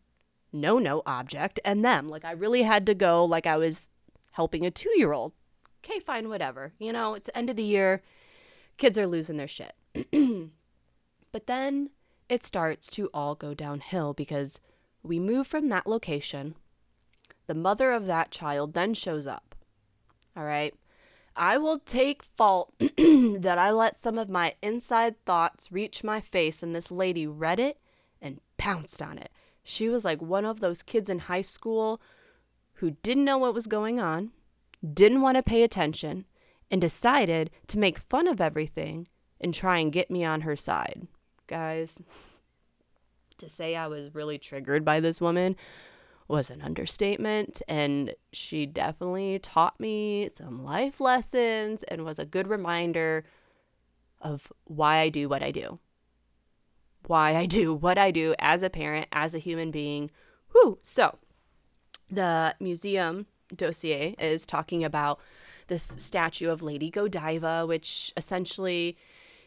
no 0.51 0.77
no 0.77 1.01
object 1.05 1.60
and 1.65 1.83
them. 1.83 2.07
Like 2.07 2.25
I 2.25 2.31
really 2.31 2.62
had 2.62 2.86
to 2.86 2.93
go 2.93 3.25
like 3.25 3.48
I 3.48 3.57
was 3.57 3.89
helping 4.31 4.65
a 4.65 4.72
two 4.72 4.91
year 4.95 5.13
old. 5.13 5.33
Okay, 5.83 6.00
fine, 6.00 6.29
whatever. 6.29 6.74
You 6.79 6.93
know, 6.93 7.13
it's 7.13 7.25
the 7.25 7.38
end 7.38 7.50
of 7.50 7.55
the 7.55 7.63
year. 7.63 8.01
Kids 8.77 8.98
are 8.98 9.07
losing 9.07 9.38
their 9.38 9.48
shit. 9.48 9.74
but 11.31 11.48
then 11.48 11.89
it 12.29 12.43
starts 12.43 12.89
to 12.91 13.10
all 13.13 13.36
go 13.36 13.53
downhill 13.53 14.13
because 14.13 14.60
we 15.01 15.19
move 15.19 15.48
from 15.48 15.69
that 15.69 15.88
location. 15.88 16.55
The 17.48 17.53
mother 17.53 17.91
of 17.91 18.05
that 18.05 18.31
child 18.31 18.74
then 18.74 18.93
shows 18.93 19.27
up. 19.27 19.55
All 20.36 20.45
right. 20.45 20.74
I 21.36 21.58
will 21.58 21.80
take 21.80 22.24
fault 22.24 22.74
that 22.80 23.58
I 23.58 23.72
let 23.72 23.98
some 23.98 24.18
of 24.18 24.30
my 24.30 24.54
inside 24.62 25.24
thoughts 25.25 25.72
reach 25.72 26.04
my 26.04 26.22
face, 26.22 26.62
and 26.62 26.75
this 26.75 26.92
lady 26.92 27.25
read 27.28 27.60
it 27.60 27.80
and 28.22 28.40
pounced 28.58 29.02
on 29.02 29.18
it. 29.18 29.32
She 29.63 29.90
was 29.90 30.06
like 30.06 30.22
one 30.22 30.46
of 30.46 30.60
those 30.60 30.84
kids 30.84 31.10
in 31.10 31.20
high 31.20 31.42
school 31.42 32.02
who 32.75 32.92
didn't 33.04 33.25
know 33.25 33.38
what 33.38 33.54
was 33.54 33.68
going 33.68 34.00
on, 34.00 34.32
didn't 34.94 35.22
want 35.22 35.38
to 35.38 35.44
pay 35.44 35.63
attention, 35.63 36.25
and 36.70 36.82
decided 36.82 37.50
to 37.68 37.80
make 37.80 37.98
fun 37.98 38.28
of 38.28 38.42
everything 38.42 39.08
and 39.40 39.54
try 39.54 39.78
and 39.80 39.92
get 39.92 40.12
me 40.12 40.24
on 40.24 40.42
her 40.42 40.56
side. 40.56 41.08
Guys, 41.48 42.02
to 43.38 43.50
say 43.50 43.75
I 43.75 43.88
was 43.88 44.13
really 44.13 44.38
triggered 44.38 44.84
by 44.86 45.00
this 45.00 45.20
woman 45.22 45.56
was 46.27 46.50
an 46.50 46.62
understatement. 46.62 47.62
And 47.68 48.15
she 48.32 48.65
definitely 48.65 49.39
taught 49.39 49.80
me 49.80 50.30
some 50.34 50.63
life 50.63 51.00
lessons 51.00 51.84
and 51.84 52.06
was 52.06 52.20
a 52.20 52.25
good 52.25 52.48
reminder 52.48 53.25
of 54.22 54.51
why 54.65 55.00
I 55.00 55.10
do 55.10 55.27
what 55.27 55.44
I 55.44 55.51
do. 55.51 55.80
Why 57.06 57.36
I 57.36 57.46
do 57.46 57.74
what 57.74 57.98
I 57.98 58.12
do 58.12 58.36
as 58.39 58.63
a 58.63 58.70
parent, 58.70 59.08
as 59.12 59.36
a 59.36 59.39
human 59.39 59.72
being. 59.72 60.10
Whew. 60.51 60.80
So, 60.82 61.18
the 62.10 62.56
museum 62.60 63.25
dossier 63.56 64.15
is 64.20 64.46
talking 64.46 64.84
about 64.84 65.20
this 65.68 65.84
statue 65.84 66.50
of 66.50 66.62
Lady 66.62 66.89
Godiva, 66.89 67.65
which 67.65 68.13
essentially 68.15 68.98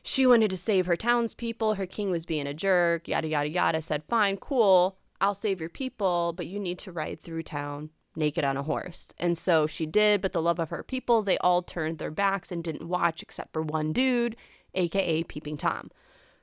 she 0.03 0.27
wanted 0.27 0.51
to 0.51 0.57
save 0.57 0.87
her 0.87 0.97
townspeople. 0.97 1.75
Her 1.75 1.87
king 1.87 2.11
was 2.11 2.27
being 2.27 2.47
a 2.47 2.55
jerk, 2.55 3.09
yada, 3.09 3.29
yada, 3.29 3.49
yada. 3.49 3.83
Said, 3.83 4.05
fine, 4.05 4.37
cool. 4.37 4.97
I'll 5.21 5.35
save 5.35 5.61
your 5.61 5.71
people, 5.71 6.33
but 6.37 6.47
you 6.47 6.59
need 6.59 6.79
to 6.81 6.93
ride 6.93 7.21
through 7.21 7.43
town 7.45 7.91
naked 8.17 8.45
on 8.45 8.57
a 8.57 8.63
horse. 8.63 9.13
And 9.19 9.37
so 9.37 9.67
she 9.67 9.87
did, 9.87 10.21
but 10.21 10.33
the 10.33 10.43
love 10.43 10.59
of 10.59 10.71
her 10.71 10.83
people, 10.83 11.23
they 11.23 11.39
all 11.39 11.63
turned 11.63 11.99
their 11.99 12.11
backs 12.11 12.51
and 12.51 12.65
didn't 12.65 12.89
watch 12.89 13.23
except 13.23 13.53
for 13.53 13.63
one 13.63 13.93
dude, 13.93 14.37
aka 14.75 15.23
Peeping 15.23 15.59
Tom. 15.59 15.91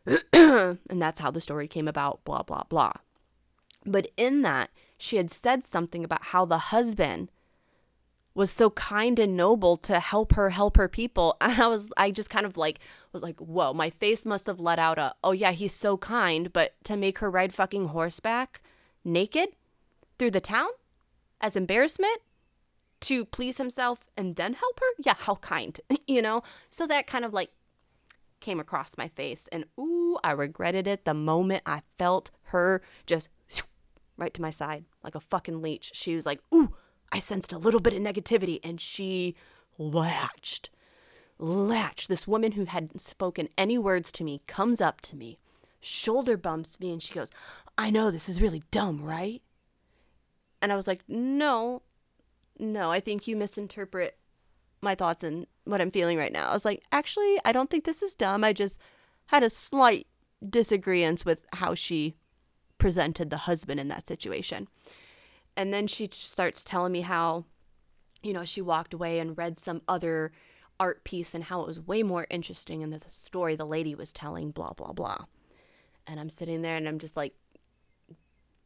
and 0.34 0.78
that's 0.90 1.20
how 1.20 1.32
the 1.32 1.42
story 1.42 1.68
came 1.68 1.88
about, 1.88 2.24
blah, 2.26 2.44
blah, 2.44 2.64
blah. 2.70 2.94
But 3.86 4.08
in 4.18 4.42
that, 4.44 4.70
she 4.98 5.18
had 5.18 5.32
said 5.32 5.66
something 5.66 6.04
about 6.04 6.26
how 6.26 6.46
the 6.46 6.58
husband 6.58 7.30
was 8.36 8.52
so 8.52 8.70
kind 8.72 9.20
and 9.20 9.38
noble 9.38 9.78
to 9.78 10.00
help 10.00 10.34
her 10.34 10.50
help 10.50 10.78
her 10.78 10.88
people. 10.88 11.38
And 11.42 11.62
I 11.62 11.68
was 11.68 11.92
I 11.98 12.12
just 12.12 12.30
kind 12.30 12.46
of 12.46 12.58
like 12.58 12.80
was 13.12 13.22
like, 13.22 13.40
"Whoa, 13.40 13.74
my 13.74 13.90
face 13.90 14.26
must 14.26 14.48
have 14.48 14.60
let 14.60 14.80
out 14.80 14.98
a, 14.98 15.14
"Oh 15.24 15.32
yeah, 15.32 15.52
he's 15.52 15.74
so 15.74 15.98
kind, 15.98 16.52
but 16.52 16.74
to 16.86 16.98
make 16.98 17.20
her 17.20 17.30
ride 17.30 17.54
fucking 17.54 17.90
horseback 17.90 18.62
naked 19.04 19.50
through 20.18 20.32
the 20.32 20.42
town 20.42 20.70
as 21.42 21.56
embarrassment 21.56 22.20
to 23.02 23.26
please 23.26 23.58
himself 23.58 24.06
and 24.18 24.36
then 24.36 24.54
help 24.54 24.80
her? 24.80 24.88
Yeah, 25.00 25.16
how 25.18 25.36
kind." 25.36 25.80
you 26.08 26.22
know? 26.22 26.44
So 26.70 26.88
that 26.88 27.08
kind 27.08 27.26
of 27.26 27.34
like 27.34 27.52
came 28.40 28.60
across 28.60 28.98
my 28.98 29.08
face 29.08 29.48
and 29.52 29.66
ooh, 29.80 30.18
I 30.24 30.32
regretted 30.32 30.86
it 30.88 31.06
the 31.06 31.14
moment 31.14 31.64
I 31.66 31.82
felt 31.98 32.30
her 32.46 32.82
just 33.06 33.30
right 34.18 34.34
to 34.34 34.42
my 34.42 34.52
side 34.52 34.86
like 35.04 35.16
a 35.16 35.20
fucking 35.20 35.62
leech. 35.62 35.92
She 35.94 36.16
was 36.16 36.26
like, 36.26 36.40
"Ooh, 36.54 36.74
I 37.14 37.20
sensed 37.20 37.54
a 37.54 37.60
little 37.60 37.80
bit 37.80 37.94
of 37.94 38.02
negativity 38.02 38.60
and 38.64 38.82
she 38.82 39.36
latched. 39.78 40.72
Latched. 41.38 42.10
This 42.10 42.28
woman 42.28 42.54
who 42.54 42.66
hadn't 42.66 43.00
spoken 43.02 43.50
any 43.56 43.78
words 43.78 44.12
to 44.14 44.24
me 44.24 44.42
comes 44.48 44.82
up 44.82 45.00
to 45.02 45.16
me, 45.16 45.38
shoulder 45.80 46.36
bumps 46.36 46.80
me, 46.80 46.92
and 46.92 47.02
she 47.02 47.14
goes, 47.14 47.30
I 47.78 47.92
know 47.92 48.10
this 48.10 48.28
is 48.28 48.42
really 48.42 48.64
dumb, 48.72 49.00
right? 49.00 49.44
And 50.60 50.74
I 50.74 50.76
was 50.76 50.88
like, 50.88 51.04
No, 51.08 51.84
no, 52.58 52.90
I 52.92 53.00
think 53.00 53.28
you 53.28 53.36
misinterpret 53.36 54.18
my 54.82 54.96
thoughts 54.96 55.24
and 55.24 55.46
what 55.66 55.82
I'm 55.82 55.92
feeling 55.92 56.18
right 56.18 56.34
now. 56.34 56.50
I 56.50 56.54
was 56.54 56.66
like, 56.66 56.82
Actually, 56.92 57.38
I 57.46 57.52
don't 57.52 57.70
think 57.70 57.84
this 57.84 58.02
is 58.02 58.16
dumb. 58.16 58.44
I 58.44 58.54
just 58.54 58.80
had 59.28 59.44
a 59.44 59.52
slight 59.52 60.08
disagreement 60.48 61.26
with 61.26 61.46
how 61.54 61.76
she 61.76 62.16
presented 62.80 63.30
the 63.30 63.38
husband 63.38 63.80
in 63.80 63.88
that 63.90 64.08
situation. 64.08 64.68
And 65.56 65.74
then 65.74 65.88
she 65.88 66.10
starts 66.12 66.64
telling 66.64 66.92
me 66.92 67.02
how, 67.02 67.46
you 68.22 68.34
know, 68.34 68.46
she 68.46 68.62
walked 68.62 68.94
away 68.94 69.20
and 69.20 69.38
read 69.38 69.58
some 69.58 69.82
other 69.88 70.32
art 70.80 71.04
piece 71.04 71.34
and 71.36 71.46
how 71.46 71.62
it 71.62 71.68
was 71.68 71.80
way 71.80 72.04
more 72.04 72.28
interesting 72.30 72.82
than 72.82 72.90
the 72.90 73.02
story 73.08 73.56
the 73.56 73.66
lady 73.66 73.94
was 73.96 74.12
telling, 74.12 74.52
blah, 74.52 74.74
blah, 74.74 74.92
blah. 74.92 75.26
And 76.08 76.20
I'm 76.20 76.30
sitting 76.30 76.62
there 76.62 76.76
and 76.76 76.88
I'm 76.88 77.00
just 77.00 77.16
like 77.16 77.36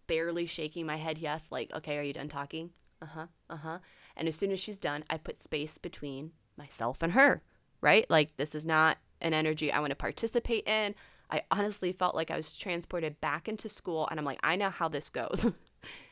barely 0.08 0.46
shaking 0.46 0.86
my 0.86 0.96
head, 0.96 1.18
yes, 1.18 1.48
like, 1.52 1.72
okay, 1.76 1.98
are 1.98 2.04
you 2.04 2.14
done 2.14 2.30
talking? 2.30 2.72
Uh 3.02 3.06
huh, 3.06 3.28
uh 3.50 3.58
huh. 3.58 3.78
And 4.16 4.28
as 4.28 4.36
soon 4.36 4.52
as 4.52 4.60
she's 4.60 4.80
done, 4.80 5.04
I 5.10 5.18
put 5.18 5.42
space 5.42 5.78
between 5.78 6.32
myself 6.58 7.04
and 7.04 7.14
her, 7.14 7.44
right? 7.82 8.10
Like, 8.10 8.36
this 8.38 8.56
is 8.56 8.66
not 8.66 8.98
an 9.22 9.34
energy 9.34 9.72
I 9.72 9.80
want 9.80 9.92
to 9.92 9.96
participate 9.96 10.68
in. 10.68 10.96
I 11.30 11.44
honestly 11.52 11.92
felt 11.92 12.16
like 12.16 12.32
I 12.32 12.38
was 12.38 12.54
transported 12.54 13.20
back 13.22 13.48
into 13.48 13.70
school, 13.70 14.08
and 14.10 14.20
I'm 14.20 14.26
like, 14.26 14.40
I 14.44 14.56
know 14.56 14.70
how 14.70 14.88
this 14.88 15.10
goes. 15.10 15.46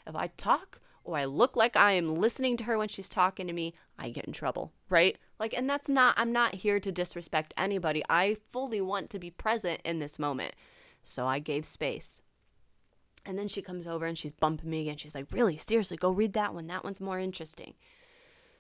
if 0.08 0.16
I 0.16 0.28
talk 0.38 0.80
or 1.04 1.18
I 1.18 1.26
look 1.26 1.56
like 1.56 1.76
I 1.76 1.94
am 1.94 2.16
listening 2.16 2.58
to 2.58 2.64
her 2.66 2.78
when 2.78 2.88
she's 2.88 3.08
talking 3.08 3.48
to 3.48 3.54
me, 3.54 3.74
I 3.98 4.10
get 4.10 4.26
in 4.26 4.34
trouble, 4.34 4.74
right? 4.90 5.18
Like, 5.40 5.54
and 5.54 5.70
that's 5.70 5.88
not, 5.88 6.16
I'm 6.18 6.32
not 6.32 6.56
here 6.56 6.80
to 6.80 6.92
disrespect 6.92 7.54
anybody. 7.58 8.04
I 8.10 8.38
fully 8.52 8.82
want 8.82 9.10
to 9.12 9.20
be 9.20 9.30
present 9.30 9.82
in 9.86 10.00
this 10.00 10.18
moment. 10.18 10.56
So 11.04 11.28
I 11.28 11.40
gave 11.40 11.66
space. 11.66 12.22
And 13.26 13.38
then 13.38 13.48
she 13.48 13.62
comes 13.62 13.88
over 13.88 14.06
and 14.06 14.18
she's 14.18 14.32
bumping 14.32 14.70
me 14.70 14.82
again. 14.82 14.98
She's 14.98 15.16
like, 15.16 15.28
Really? 15.32 15.58
Seriously, 15.58 15.98
go 15.98 16.12
read 16.12 16.34
that 16.34 16.54
one. 16.54 16.68
That 16.68 16.84
one's 16.84 17.02
more 17.02 17.20
interesting. 17.20 17.74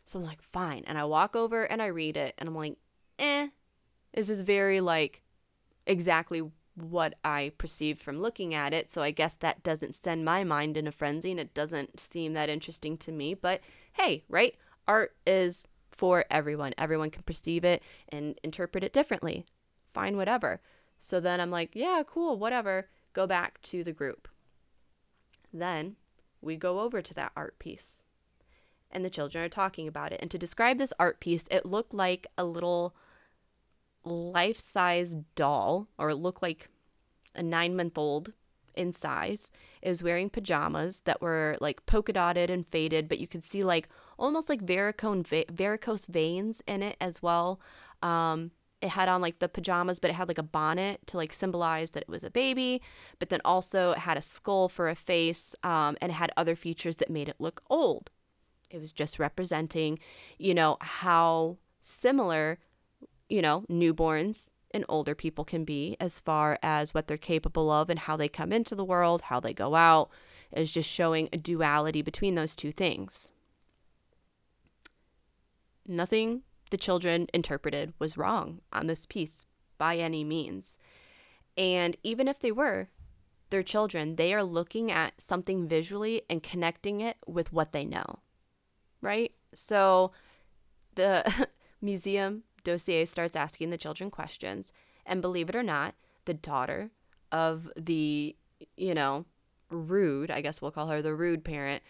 So 0.05 0.19
I'm 0.19 0.25
like, 0.25 0.41
Fine. 0.41 0.84
And 0.88 0.98
I 0.98 1.03
walk 1.03 1.36
over 1.36 1.63
and 1.63 1.81
I 1.81 1.88
read 1.88 2.17
it 2.17 2.36
and 2.38 2.48
I'm 2.48 2.55
like, 2.55 2.77
Eh. 3.19 3.50
This 4.13 4.29
is 4.29 4.41
very 4.41 4.81
like 4.81 5.22
exactly 5.86 6.41
what 6.75 7.15
I 7.24 7.53
perceived 7.58 8.01
from 8.01 8.22
looking 8.22 8.53
at 8.53 8.74
it. 8.74 8.89
So 8.89 9.01
I 9.01 9.12
guess 9.12 9.34
that 9.36 9.63
doesn't 9.63 9.96
send 9.96 10.25
my 10.25 10.44
mind 10.44 10.77
in 10.77 10.88
a 10.88 10.91
frenzy 10.91 11.32
and 11.32 11.39
it 11.39 11.53
doesn't 11.53 12.00
seem 12.00 12.34
that 12.34 12.50
interesting 12.50 12.98
to 13.00 13.12
me. 13.12 13.34
But 13.34 13.62
hey, 13.94 14.24
right? 14.27 14.55
Art 14.88 15.15
is 15.25 15.67
for 15.91 16.25
everyone. 16.29 16.74
Everyone 16.77 17.10
can 17.10 17.24
perceive 17.24 17.63
it 17.63 17.82
and 18.10 18.39
interpret 18.44 18.84
it 18.84 18.94
differently. 18.94 19.46
Fine, 19.94 20.17
whatever. 20.17 20.60
So 21.00 21.20
then 21.20 21.39
I'm 21.39 21.51
like, 21.51 21.72
yeah, 21.74 22.03
cool, 22.05 22.38
whatever. 22.38 22.89
Go 23.13 23.25
back 23.25 23.62
to 23.63 23.84
the 23.84 23.94
group. 23.94 24.27
Then 25.53 25.96
we 26.41 26.58
go 26.58 26.82
over 26.82 27.01
to 27.01 27.13
that 27.13 27.32
art 27.36 27.58
piece. 27.60 28.03
And 28.91 29.03
the 29.03 29.10
children 29.10 29.44
are 29.44 29.50
talking 29.50 29.88
about 29.88 30.12
it. 30.12 30.20
And 30.22 30.29
to 30.32 30.38
describe 30.38 30.77
this 30.77 30.94
art 31.00 31.20
piece, 31.20 31.48
it 31.50 31.65
looked 31.65 31.94
like 31.94 32.27
a 32.38 32.44
little 32.44 32.96
life 34.06 34.60
size 34.60 35.16
doll, 35.36 35.88
or 35.98 36.14
looked 36.14 36.42
like 36.42 36.70
a 37.34 37.44
nine 37.44 37.76
month 37.76 37.98
old 37.98 38.34
in 38.76 38.92
size, 38.92 39.52
is 39.82 40.04
wearing 40.04 40.30
pajamas 40.30 41.02
that 41.02 41.22
were 41.22 41.58
like 41.62 41.86
polka 41.86 42.14
dotted 42.14 42.50
and 42.50 42.68
faded, 42.68 43.08
but 43.08 43.20
you 43.20 43.28
could 43.28 43.44
see 43.44 43.64
like 43.64 43.90
almost 44.18 44.50
like 44.50 44.62
varicose, 44.62 45.46
varicose 45.50 46.06
veins 46.06 46.62
in 46.68 46.84
it 46.84 46.98
as 47.00 47.22
well. 47.22 47.60
Um, 48.02 48.52
it 48.82 48.90
had 48.90 49.10
on 49.10 49.22
like 49.22 49.40
the 49.40 49.50
pajamas, 49.50 50.00
but 50.00 50.12
it 50.12 50.14
had 50.16 50.28
like 50.28 50.38
a 50.38 50.44
bonnet 50.44 51.08
to 51.08 51.18
like 51.18 51.34
symbolize 51.34 51.92
that 51.92 52.04
it 52.04 52.10
was 52.10 52.24
a 52.24 52.30
baby. 52.30 52.82
But 53.20 53.30
then 53.30 53.42
also 53.44 53.92
it 53.92 54.00
had 54.00 54.18
a 54.18 54.22
skull 54.22 54.70
for 54.70 54.90
a 54.90 54.96
face, 54.96 55.56
um, 55.64 55.98
and 56.02 56.12
it 56.12 56.16
had 56.16 56.32
other 56.38 56.56
features 56.56 56.98
that 56.98 57.10
made 57.10 57.30
it 57.30 57.38
look 57.40 57.64
old. 57.70 58.10
It 58.70 58.80
was 58.80 58.92
just 58.92 59.20
representing, 59.20 60.00
you 60.38 60.54
know, 60.54 60.78
how 60.82 61.58
similar 61.82 62.60
you 63.29 63.41
know, 63.41 63.63
newborns 63.70 64.50
and 64.72 64.86
older 64.89 65.15
people 65.15 65.46
can 65.46 65.63
be 65.63 65.96
as 66.00 66.20
far 66.20 66.60
as 66.62 66.94
what 66.94 67.08
they're 67.08 67.17
capable 67.17 67.72
of 67.72 67.89
and 67.89 68.00
how 68.00 68.17
they 68.17 68.27
come 68.27 68.51
into 68.51 68.75
the 68.75 68.84
world, 68.84 69.24
how 69.24 69.39
they 69.39 69.53
go 69.53 69.75
out, 69.75 70.10
is 70.51 70.72
just 70.72 70.89
showing 70.89 71.29
a 71.32 71.38
duality 71.38 72.01
between 72.01 72.36
those 72.36 72.55
two 72.55 72.72
things. 72.72 73.32
Nothing 75.88 76.41
the 76.72 76.77
children 76.77 77.27
interpreted 77.34 77.94
was 78.00 78.17
wrong 78.17 78.62
on 78.74 78.88
this 78.88 79.05
piece 79.05 79.46
by 79.77 79.98
any 79.98 80.24
means. 80.24 80.77
And 81.58 81.96
even 82.03 82.27
if 82.27 82.39
they 82.39 82.51
were 82.51 82.89
their 83.50 83.63
children, 83.63 84.15
they 84.15 84.34
are 84.34 84.44
looking 84.44 84.91
at 84.91 85.13
something 85.20 85.67
visually 85.67 86.24
and 86.29 86.41
connecting 86.41 87.01
it 87.01 87.17
with 87.27 87.53
what 87.53 87.72
they 87.72 87.86
know. 87.86 88.20
Right? 89.01 89.32
So 89.53 90.12
the 90.96 91.48
museum 91.82 92.44
dossier 92.65 93.05
starts 93.05 93.36
asking 93.36 93.69
the 93.69 93.77
children 93.77 94.12
questions. 94.12 94.74
And 95.05 95.22
believe 95.22 95.48
it 95.48 95.55
or 95.55 95.63
not, 95.63 95.95
the 96.25 96.34
daughter 96.34 96.89
of 97.31 97.72
the, 97.77 98.36
you 98.75 98.93
know, 98.93 99.25
rude, 99.69 100.29
I 100.31 100.41
guess 100.41 100.62
we'll 100.62 100.72
call 100.72 100.88
her 100.88 101.01
the 101.01 101.15
rude 101.15 101.45
parent, 101.45 101.81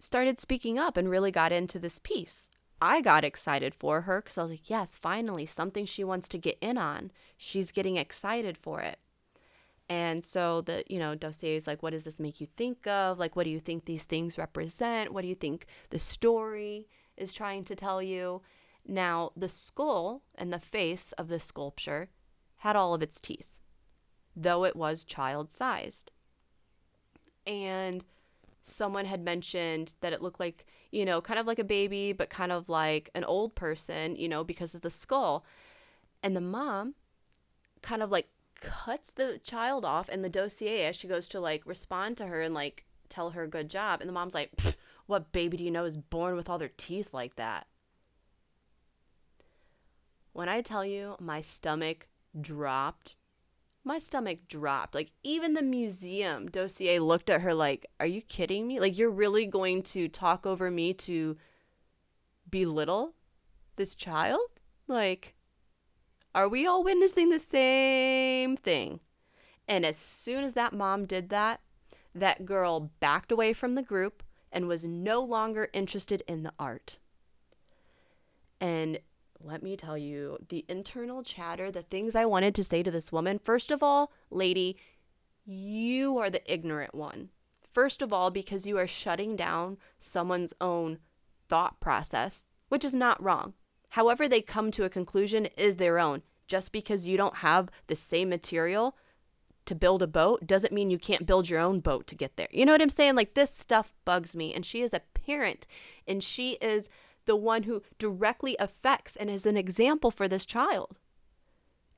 started 0.00 0.38
speaking 0.38 0.78
up 0.78 0.96
and 0.96 1.08
really 1.08 1.30
got 1.30 1.52
into 1.52 1.78
this 1.78 1.98
piece. 1.98 2.48
I 2.80 3.00
got 3.00 3.24
excited 3.24 3.74
for 3.74 4.02
her 4.02 4.20
because 4.20 4.36
I 4.36 4.42
was 4.42 4.50
like, 4.50 4.68
yes, 4.68 4.96
finally, 4.96 5.46
something 5.46 5.86
she 5.86 6.04
wants 6.04 6.28
to 6.28 6.38
get 6.38 6.58
in 6.60 6.76
on. 6.76 7.10
She's 7.36 7.72
getting 7.72 7.96
excited 7.96 8.58
for 8.58 8.80
it. 8.80 8.98
And 9.88 10.22
so 10.22 10.62
the, 10.62 10.84
you 10.88 10.98
know, 10.98 11.14
dossier 11.14 11.56
is 11.56 11.66
like, 11.66 11.82
what 11.82 11.90
does 11.90 12.04
this 12.04 12.20
make 12.20 12.40
you 12.40 12.46
think 12.56 12.86
of? 12.86 13.18
Like, 13.18 13.36
what 13.36 13.44
do 13.44 13.50
you 13.50 13.60
think 13.60 13.84
these 13.84 14.02
things 14.02 14.36
represent? 14.36 15.12
What 15.12 15.22
do 15.22 15.28
you 15.28 15.34
think 15.34 15.66
the 15.90 15.98
story 15.98 16.88
is 17.16 17.32
trying 17.32 17.64
to 17.64 17.76
tell 17.76 18.02
you? 18.02 18.42
Now, 18.86 19.32
the 19.36 19.48
skull 19.48 20.22
and 20.36 20.52
the 20.52 20.60
face 20.60 21.12
of 21.18 21.28
the 21.28 21.40
sculpture 21.40 22.08
had 22.58 22.76
all 22.76 22.94
of 22.94 23.02
its 23.02 23.20
teeth, 23.20 23.48
though 24.36 24.64
it 24.64 24.76
was 24.76 25.04
child 25.04 25.50
sized. 25.50 26.12
And 27.46 28.04
someone 28.64 29.06
had 29.06 29.22
mentioned 29.22 29.92
that 30.00 30.12
it 30.12 30.22
looked 30.22 30.40
like, 30.40 30.66
you 30.90 31.04
know, 31.04 31.20
kind 31.20 31.38
of 31.38 31.46
like 31.46 31.58
a 31.58 31.64
baby, 31.64 32.12
but 32.12 32.30
kind 32.30 32.52
of 32.52 32.68
like 32.68 33.10
an 33.14 33.24
old 33.24 33.54
person, 33.54 34.16
you 34.16 34.28
know, 34.28 34.44
because 34.44 34.74
of 34.74 34.82
the 34.82 34.90
skull. 34.90 35.44
And 36.22 36.36
the 36.36 36.40
mom 36.40 36.94
kind 37.82 38.02
of 38.02 38.10
like 38.10 38.28
cuts 38.60 39.10
the 39.12 39.40
child 39.42 39.84
off 39.84 40.08
in 40.08 40.22
the 40.22 40.28
dossier 40.28 40.86
as 40.86 40.96
she 40.96 41.08
goes 41.08 41.28
to 41.28 41.40
like 41.40 41.62
respond 41.66 42.16
to 42.18 42.26
her 42.26 42.40
and 42.40 42.54
like 42.54 42.84
tell 43.08 43.30
her 43.30 43.46
good 43.46 43.68
job. 43.68 44.00
And 44.00 44.08
the 44.08 44.14
mom's 44.14 44.34
like, 44.34 44.50
What 45.06 45.32
baby 45.32 45.56
do 45.56 45.64
you 45.64 45.70
know 45.70 45.84
is 45.84 45.96
born 45.96 46.34
with 46.34 46.48
all 46.48 46.58
their 46.58 46.72
teeth 46.76 47.12
like 47.12 47.36
that? 47.36 47.66
When 50.36 50.50
I 50.50 50.60
tell 50.60 50.84
you 50.84 51.16
my 51.18 51.40
stomach 51.40 52.08
dropped 52.38 53.16
my 53.82 53.98
stomach 53.98 54.40
dropped. 54.48 54.94
Like 54.94 55.12
even 55.22 55.54
the 55.54 55.62
museum 55.62 56.48
dossier 56.48 56.98
looked 56.98 57.30
at 57.30 57.40
her 57.40 57.54
like, 57.54 57.86
"Are 57.98 58.06
you 58.06 58.20
kidding 58.20 58.66
me? 58.66 58.78
Like 58.78 58.98
you're 58.98 59.10
really 59.10 59.46
going 59.46 59.82
to 59.94 60.08
talk 60.08 60.44
over 60.44 60.70
me 60.70 60.92
to 60.92 61.38
belittle 62.50 63.14
this 63.76 63.94
child? 63.94 64.46
Like 64.86 65.36
are 66.34 66.50
we 66.50 66.66
all 66.66 66.84
witnessing 66.84 67.30
the 67.30 67.38
same 67.38 68.58
thing?" 68.58 69.00
And 69.66 69.86
as 69.86 69.96
soon 69.96 70.44
as 70.44 70.52
that 70.52 70.74
mom 70.74 71.06
did 71.06 71.30
that, 71.30 71.62
that 72.14 72.44
girl 72.44 72.90
backed 73.00 73.32
away 73.32 73.54
from 73.54 73.74
the 73.74 73.82
group 73.82 74.22
and 74.52 74.68
was 74.68 74.84
no 74.84 75.22
longer 75.22 75.70
interested 75.72 76.22
in 76.28 76.42
the 76.42 76.52
art. 76.58 76.98
And 78.60 78.98
let 79.40 79.62
me 79.62 79.76
tell 79.76 79.98
you 79.98 80.38
the 80.48 80.64
internal 80.68 81.22
chatter, 81.22 81.70
the 81.70 81.82
things 81.82 82.14
I 82.14 82.24
wanted 82.24 82.54
to 82.56 82.64
say 82.64 82.82
to 82.82 82.90
this 82.90 83.12
woman. 83.12 83.38
First 83.38 83.70
of 83.70 83.82
all, 83.82 84.12
lady, 84.30 84.76
you 85.44 86.18
are 86.18 86.30
the 86.30 86.52
ignorant 86.52 86.94
one. 86.94 87.30
First 87.72 88.02
of 88.02 88.12
all, 88.12 88.30
because 88.30 88.66
you 88.66 88.78
are 88.78 88.86
shutting 88.86 89.36
down 89.36 89.76
someone's 90.00 90.54
own 90.60 90.98
thought 91.48 91.78
process, 91.80 92.48
which 92.68 92.84
is 92.84 92.94
not 92.94 93.22
wrong. 93.22 93.54
However, 93.90 94.28
they 94.28 94.40
come 94.40 94.70
to 94.72 94.84
a 94.84 94.90
conclusion 94.90 95.46
is 95.56 95.76
their 95.76 95.98
own. 95.98 96.22
Just 96.48 96.72
because 96.72 97.06
you 97.06 97.16
don't 97.16 97.36
have 97.36 97.68
the 97.86 97.96
same 97.96 98.28
material 98.28 98.96
to 99.66 99.74
build 99.74 100.00
a 100.00 100.06
boat 100.06 100.46
doesn't 100.46 100.72
mean 100.72 100.90
you 100.90 100.98
can't 100.98 101.26
build 101.26 101.48
your 101.48 101.60
own 101.60 101.80
boat 101.80 102.06
to 102.06 102.14
get 102.14 102.36
there. 102.36 102.48
You 102.50 102.64
know 102.64 102.72
what 102.72 102.82
I'm 102.82 102.88
saying? 102.88 103.16
Like, 103.16 103.34
this 103.34 103.54
stuff 103.54 103.94
bugs 104.04 104.36
me. 104.36 104.54
And 104.54 104.64
she 104.64 104.82
is 104.82 104.92
a 104.92 105.02
parent 105.14 105.66
and 106.06 106.22
she 106.22 106.52
is 106.62 106.88
the 107.26 107.36
one 107.36 107.64
who 107.64 107.82
directly 107.98 108.56
affects 108.58 109.16
and 109.16 109.28
is 109.28 109.46
an 109.46 109.56
example 109.56 110.10
for 110.10 110.26
this 110.26 110.46
child. 110.46 110.96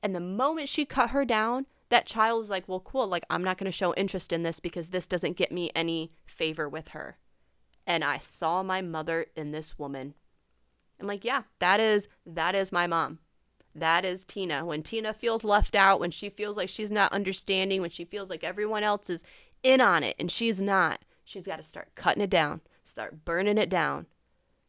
And 0.03 0.15
the 0.15 0.19
moment 0.19 0.69
she 0.69 0.85
cut 0.85 1.11
her 1.11 1.25
down, 1.25 1.65
that 1.89 2.05
child 2.05 2.39
was 2.39 2.49
like, 2.49 2.67
well, 2.67 2.79
cool. 2.79 3.07
Like, 3.07 3.25
I'm 3.29 3.43
not 3.43 3.57
going 3.57 3.65
to 3.65 3.75
show 3.75 3.93
interest 3.95 4.31
in 4.31 4.43
this 4.43 4.59
because 4.59 4.89
this 4.89 5.07
doesn't 5.07 5.37
get 5.37 5.51
me 5.51 5.71
any 5.75 6.11
favor 6.25 6.69
with 6.69 6.89
her. 6.89 7.17
And 7.85 8.03
I 8.03 8.19
saw 8.19 8.61
my 8.63 8.81
mother 8.81 9.27
in 9.35 9.51
this 9.51 9.79
woman. 9.79 10.13
I'm 10.99 11.07
like, 11.07 11.25
yeah, 11.25 11.43
that 11.59 11.79
is, 11.79 12.07
that 12.25 12.55
is 12.55 12.71
my 12.71 12.87
mom. 12.87 13.19
That 13.73 14.05
is 14.05 14.25
Tina. 14.25 14.65
When 14.65 14.83
Tina 14.83 15.13
feels 15.13 15.43
left 15.43 15.75
out, 15.75 15.99
when 15.99 16.11
she 16.11 16.29
feels 16.29 16.57
like 16.57 16.69
she's 16.69 16.91
not 16.91 17.11
understanding, 17.13 17.81
when 17.81 17.89
she 17.89 18.05
feels 18.05 18.29
like 18.29 18.43
everyone 18.43 18.83
else 18.83 19.09
is 19.09 19.23
in 19.63 19.81
on 19.81 20.03
it 20.03 20.15
and 20.19 20.29
she's 20.29 20.61
not, 20.61 20.99
she's 21.23 21.45
got 21.45 21.57
to 21.57 21.63
start 21.63 21.95
cutting 21.95 22.23
it 22.23 22.29
down, 22.29 22.61
start 22.83 23.25
burning 23.25 23.57
it 23.57 23.69
down, 23.69 24.07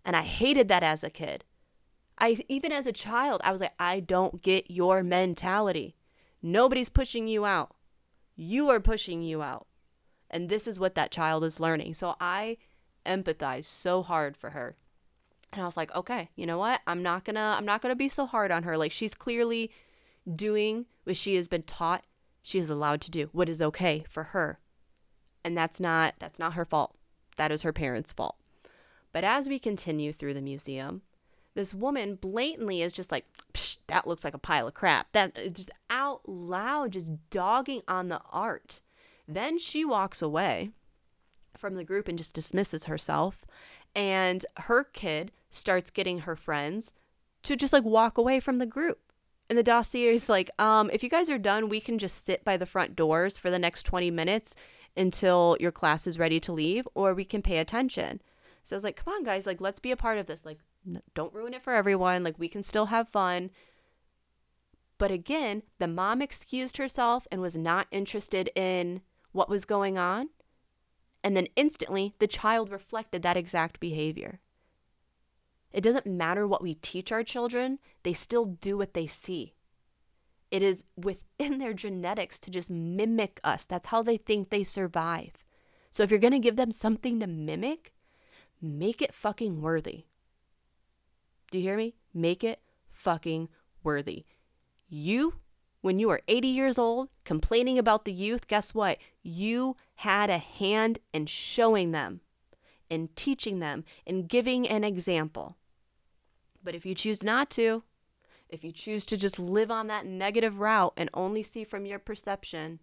and 0.04 0.16
I 0.16 0.22
hated 0.22 0.68
that 0.68 0.82
as 0.82 1.04
a 1.04 1.10
kid. 1.10 1.44
I 2.18 2.36
even 2.48 2.72
as 2.72 2.86
a 2.86 2.92
child, 2.92 3.40
I 3.44 3.52
was 3.52 3.60
like, 3.60 3.74
I 3.78 4.00
don't 4.00 4.42
get 4.42 4.70
your 4.70 5.02
mentality. 5.02 5.96
Nobody's 6.42 6.88
pushing 6.88 7.28
you 7.28 7.44
out. 7.44 7.74
You 8.36 8.68
are 8.70 8.80
pushing 8.80 9.22
you 9.22 9.42
out. 9.42 9.66
And 10.30 10.48
this 10.48 10.66
is 10.66 10.78
what 10.78 10.94
that 10.94 11.10
child 11.10 11.44
is 11.44 11.60
learning. 11.60 11.94
So 11.94 12.14
I 12.20 12.58
empathize 13.04 13.64
so 13.64 14.02
hard 14.02 14.36
for 14.36 14.50
her. 14.50 14.76
And 15.52 15.62
I 15.62 15.64
was 15.64 15.76
like, 15.76 15.94
okay, 15.94 16.30
you 16.36 16.46
know 16.46 16.58
what? 16.58 16.80
I'm 16.86 17.02
not 17.02 17.24
going 17.24 17.34
to 17.34 17.40
I'm 17.40 17.64
not 17.64 17.82
going 17.82 17.90
to 17.92 17.96
be 17.96 18.08
so 18.08 18.26
hard 18.26 18.50
on 18.50 18.62
her. 18.62 18.76
Like 18.76 18.92
she's 18.92 19.14
clearly 19.14 19.70
doing 20.36 20.86
what 21.04 21.16
she 21.16 21.34
has 21.34 21.48
been 21.48 21.62
taught 21.62 22.04
she 22.42 22.58
is 22.58 22.70
allowed 22.70 23.00
to 23.02 23.10
do. 23.10 23.28
What 23.32 23.48
is 23.48 23.60
okay 23.60 24.04
for 24.08 24.24
her. 24.24 24.60
And 25.44 25.56
that's 25.56 25.80
not 25.80 26.14
that's 26.18 26.38
not 26.38 26.54
her 26.54 26.64
fault. 26.64 26.96
That 27.36 27.50
is 27.50 27.62
her 27.62 27.72
parents' 27.72 28.12
fault. 28.12 28.36
But 29.12 29.25
as 29.25 29.49
we 29.49 29.59
continue 29.59 30.12
through 30.12 30.35
the 30.35 30.40
museum, 30.40 31.03
this 31.55 31.75
woman 31.75 32.14
blatantly 32.14 32.83
is 32.83 32.92
just 32.92 33.11
like, 33.11 33.27
that 33.88 34.07
looks 34.07 34.25
like 34.25 34.35
a 34.35 34.38
pile 34.38 34.68
of 34.68 34.75
crap. 34.75 35.12
That 35.12 35.37
uh, 35.37 35.49
just 35.49 35.70
out 35.88 36.29
loud, 36.29 36.92
just 36.92 37.12
dogging 37.31 37.83
on 37.88 38.09
the 38.09 38.20
art. 38.31 38.81
Then 39.27 39.59
she 39.59 39.85
walks 39.85 40.23
away 40.23 40.70
from 41.57 41.75
the 41.75 41.85
group 41.85 42.09
and 42.09 42.18
just 42.18 42.35
dismisses 42.35 42.85
herself. 42.85 43.44
And 43.94 44.46
her 44.57 44.85
kid 44.85 45.33
starts 45.51 45.90
getting 45.90 46.20
her 46.20 46.37
friends 46.37 46.92
to 47.42 47.57
just 47.57 47.73
like 47.73 47.85
walk 47.85 48.16
away 48.18 48.40
from 48.40 48.59
the 48.59 48.66
group. 48.66 48.99
And 49.49 49.59
the 49.59 49.64
dossier 49.64 50.14
is 50.14 50.29
like, 50.29 50.49
um, 50.61 50.90
if 50.92 51.03
you 51.03 51.11
guys 51.11 51.29
are 51.29 51.38
done, 51.38 51.68
we 51.68 51.81
can 51.81 51.99
just 51.99 52.25
sit 52.25 52.44
by 52.44 52.57
the 52.57 52.66
front 52.66 52.94
doors 52.94 53.37
for 53.37 53.51
the 53.51 53.59
next 53.59 53.83
20 53.83 54.11
minutes 54.11 54.55
until 54.96 55.57
your 55.59 55.73
class 55.73 56.07
is 56.07 56.18
ready 56.18 56.38
to 56.40 56.53
leave, 56.53 56.87
or 56.94 57.14
we 57.14 57.25
can 57.25 57.42
pay 57.42 57.59
attention. 57.59 58.20
So 58.62 58.75
I 58.75 58.79
was 58.79 58.85
like, 58.85 59.03
come 59.03 59.14
on, 59.14 59.25
guys, 59.25 59.46
like, 59.46 59.61
let's 59.61 59.81
be 59.81 59.90
a 59.90 59.96
part 59.96 60.18
of 60.18 60.27
this. 60.27 60.44
Like, 60.44 60.59
don't 61.14 61.35
ruin 61.35 61.55
it 61.55 61.62
for 61.62 61.73
everyone. 61.73 62.23
Like, 62.23 62.38
we 62.38 62.49
can 62.49 62.62
still 62.62 62.87
have 62.87 63.09
fun. 63.09 63.51
But 64.99 65.11
again, 65.11 65.62
the 65.79 65.88
mom 65.88 66.20
excused 66.20 66.77
herself 66.77 67.27
and 67.33 67.40
was 67.40 67.57
not 67.57 67.87
interested 67.90 68.51
in 68.55 69.01
what 69.33 69.49
was 69.49 69.64
going 69.64 69.96
on. 69.96 70.29
And 71.25 71.37
then 71.37 71.49
instantly, 71.57 72.14
the 72.18 72.27
child 72.27 72.70
reflected 72.70 73.23
that 73.23 73.37
exact 73.37 73.81
behavior. 73.81 74.40
It 75.73 75.83
doesn't 75.83 76.07
matter 76.07 76.46
what 76.46 76.62
we 76.62 76.75
teach 76.75 77.12
our 77.12 77.23
children, 77.23 77.79
they 78.03 78.12
still 78.12 78.44
do 78.44 78.77
what 78.77 78.94
they 78.94 79.07
see. 79.07 79.55
It 80.51 80.62
is 80.62 80.85
within 80.96 81.59
their 81.59 81.73
genetics 81.73 82.40
to 82.40 82.51
just 82.51 82.70
mimic 82.70 83.40
us. 83.44 83.64
That's 83.64 83.87
how 83.87 84.03
they 84.03 84.16
think 84.16 84.51
they 84.51 84.64
survive. 84.64 85.33
So 85.92 86.03
if 86.03 86.11
you're 86.11 86.18
going 86.18 86.33
to 86.33 86.38
give 86.38 86.57
them 86.57 86.73
something 86.73 87.20
to 87.20 87.27
mimic, 87.27 87.92
make 88.61 89.01
it 89.03 89.14
fucking 89.14 89.61
worthy. 89.61 90.05
Do 91.51 91.59
you 91.59 91.64
hear 91.64 91.77
me? 91.77 91.94
Make 92.14 92.44
it 92.44 92.61
fucking 92.90 93.49
worthy. 93.83 94.25
You, 94.88 95.35
when 95.81 95.99
you 95.99 96.11
are 96.11 96.23
80 96.29 96.49
years 96.49 96.79
old, 96.79 97.09
complaining 97.25 97.79
about 97.79 98.05
the 98.05 98.12
youth, 98.12 98.46
guess 98.46 98.75
what? 98.75 98.99
You 99.23 99.77
had 99.96 100.31
a 100.31 100.38
hand 100.38 100.99
in 101.12 101.27
showing 101.27 101.92
them, 101.92 102.20
in 102.88 103.09
teaching 103.16 103.61
them, 103.61 103.85
in 104.05 104.27
giving 104.27 104.68
an 104.68 104.85
example. 104.85 105.57
But 106.62 106.75
if 106.75 106.85
you 106.85 106.94
choose 106.94 107.23
not 107.23 107.51
to, 107.51 107.85
if 108.49 108.64
you 108.64 108.73
choose 108.73 109.07
to 109.07 109.16
just 109.16 109.38
live 109.38 109.70
on 109.70 109.87
that 109.87 110.07
negative 110.07 110.59
route 110.59 110.92
and 110.96 111.09
only 111.14 111.42
see 111.42 111.64
from 111.64 111.87
your 111.87 111.99
perception, 111.99 112.81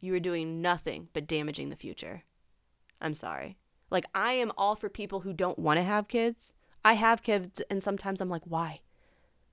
you 0.00 0.14
are 0.14 0.20
doing 0.20 0.60
nothing 0.60 1.08
but 1.12 1.26
damaging 1.26 1.68
the 1.68 1.76
future. 1.76 2.24
I'm 3.00 3.14
sorry. 3.14 3.58
Like, 3.90 4.04
I 4.14 4.32
am 4.32 4.52
all 4.56 4.74
for 4.74 4.88
people 4.88 5.20
who 5.20 5.32
don't 5.32 5.58
want 5.58 5.78
to 5.78 5.84
have 5.84 6.08
kids. 6.08 6.54
I 6.84 6.94
have 6.94 7.22
kids, 7.22 7.62
and 7.70 7.82
sometimes 7.82 8.20
I'm 8.20 8.28
like, 8.28 8.44
why? 8.44 8.80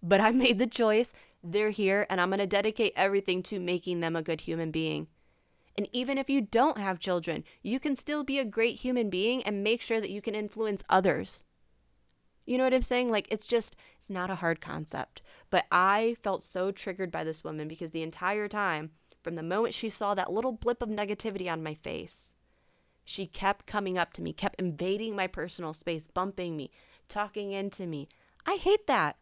But 0.01 0.21
I 0.21 0.31
made 0.43 0.59
the 0.59 0.67
choice. 0.67 1.13
They're 1.43 1.71
here, 1.71 2.05
and 2.09 2.19
I'm 2.21 2.29
going 2.29 2.39
to 2.39 2.47
dedicate 2.47 2.93
everything 2.95 3.43
to 3.43 3.59
making 3.59 3.99
them 3.99 4.15
a 4.15 4.23
good 4.23 4.41
human 4.41 4.71
being. 4.71 5.07
And 5.75 5.87
even 5.91 6.17
if 6.17 6.29
you 6.29 6.41
don't 6.41 6.77
have 6.77 6.99
children, 6.99 7.43
you 7.63 7.79
can 7.79 7.95
still 7.95 8.23
be 8.23 8.37
a 8.37 8.45
great 8.45 8.77
human 8.77 9.09
being 9.09 9.43
and 9.43 9.63
make 9.63 9.81
sure 9.81 9.99
that 9.99 10.11
you 10.11 10.21
can 10.21 10.35
influence 10.35 10.83
others. 10.89 11.45
You 12.45 12.57
know 12.57 12.63
what 12.65 12.73
I'm 12.73 12.81
saying? 12.81 13.09
Like, 13.09 13.27
it's 13.31 13.47
just, 13.47 13.75
it's 13.99 14.09
not 14.09 14.29
a 14.29 14.35
hard 14.35 14.61
concept. 14.61 15.21
But 15.49 15.65
I 15.71 16.17
felt 16.21 16.43
so 16.43 16.71
triggered 16.71 17.11
by 17.11 17.23
this 17.23 17.43
woman 17.43 17.67
because 17.67 17.91
the 17.91 18.03
entire 18.03 18.47
time, 18.47 18.91
from 19.23 19.35
the 19.35 19.43
moment 19.43 19.73
she 19.73 19.89
saw 19.89 20.13
that 20.13 20.31
little 20.31 20.51
blip 20.51 20.81
of 20.81 20.89
negativity 20.89 21.51
on 21.51 21.63
my 21.63 21.73
face, 21.73 22.32
she 23.05 23.25
kept 23.25 23.65
coming 23.65 23.97
up 23.97 24.13
to 24.13 24.21
me, 24.21 24.33
kept 24.33 24.59
invading 24.59 25.15
my 25.15 25.27
personal 25.27 25.73
space, 25.73 26.07
bumping 26.07 26.55
me, 26.55 26.71
talking 27.09 27.51
into 27.51 27.85
me. 27.85 28.07
I 28.45 28.55
hate 28.55 28.87
that. 28.87 29.17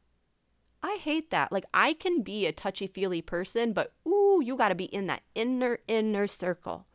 I 0.83 0.97
hate 1.01 1.29
that. 1.29 1.51
Like, 1.51 1.65
I 1.73 1.93
can 1.93 2.21
be 2.21 2.45
a 2.45 2.51
touchy 2.51 2.87
feely 2.87 3.21
person, 3.21 3.73
but 3.73 3.93
ooh, 4.07 4.41
you 4.43 4.55
got 4.55 4.69
to 4.69 4.75
be 4.75 4.85
in 4.85 5.07
that 5.07 5.21
inner, 5.35 5.79
inner 5.87 6.27
circle. 6.27 6.87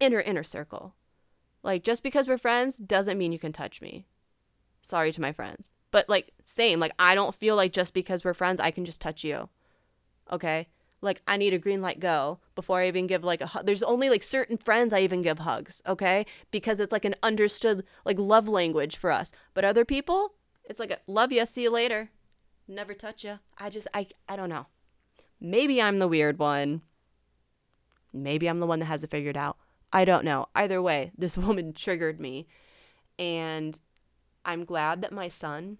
Inner, 0.00 0.20
inner 0.20 0.42
circle. 0.42 0.94
Like, 1.62 1.82
just 1.82 2.02
because 2.02 2.28
we're 2.28 2.38
friends 2.38 2.76
doesn't 2.76 3.18
mean 3.18 3.32
you 3.32 3.38
can 3.38 3.52
touch 3.52 3.80
me. 3.80 4.06
Sorry 4.82 5.12
to 5.12 5.20
my 5.20 5.32
friends. 5.32 5.72
But, 5.90 6.08
like, 6.08 6.32
same. 6.44 6.78
Like, 6.78 6.92
I 6.98 7.14
don't 7.14 7.34
feel 7.34 7.56
like 7.56 7.72
just 7.72 7.94
because 7.94 8.24
we're 8.24 8.34
friends, 8.34 8.60
I 8.60 8.70
can 8.70 8.84
just 8.84 9.00
touch 9.00 9.24
you. 9.24 9.48
Okay? 10.30 10.68
Like, 11.00 11.22
I 11.26 11.38
need 11.38 11.54
a 11.54 11.58
green 11.58 11.80
light 11.80 12.00
go 12.00 12.40
before 12.56 12.80
I 12.80 12.88
even 12.88 13.06
give, 13.06 13.22
like, 13.22 13.40
a 13.40 13.46
hug. 13.46 13.66
There's 13.66 13.84
only, 13.84 14.10
like, 14.10 14.24
certain 14.24 14.56
friends 14.56 14.92
I 14.92 15.00
even 15.00 15.22
give 15.22 15.38
hugs. 15.38 15.80
Okay? 15.86 16.26
Because 16.50 16.80
it's, 16.80 16.92
like, 16.92 17.04
an 17.04 17.14
understood, 17.22 17.84
like, 18.04 18.18
love 18.18 18.48
language 18.48 18.96
for 18.96 19.12
us. 19.12 19.30
But 19.54 19.64
other 19.64 19.84
people, 19.84 20.32
it's 20.64 20.80
like, 20.80 20.90
a, 20.90 20.98
love 21.06 21.30
you, 21.30 21.46
see 21.46 21.62
you 21.62 21.70
later 21.70 22.10
never 22.68 22.94
touch 22.94 23.24
you. 23.24 23.38
I 23.58 23.70
just 23.70 23.88
I 23.94 24.08
I 24.28 24.36
don't 24.36 24.48
know. 24.48 24.66
Maybe 25.40 25.80
I'm 25.80 25.98
the 25.98 26.08
weird 26.08 26.38
one. 26.38 26.82
Maybe 28.12 28.48
I'm 28.48 28.60
the 28.60 28.66
one 28.66 28.78
that 28.80 28.86
has 28.86 29.04
it 29.04 29.10
figured 29.10 29.36
out. 29.36 29.58
I 29.92 30.04
don't 30.04 30.24
know. 30.24 30.46
Either 30.54 30.80
way, 30.80 31.12
this 31.18 31.36
woman 31.38 31.72
triggered 31.72 32.20
me. 32.20 32.46
And 33.18 33.78
I'm 34.44 34.64
glad 34.64 35.02
that 35.02 35.12
my 35.12 35.28
son 35.28 35.78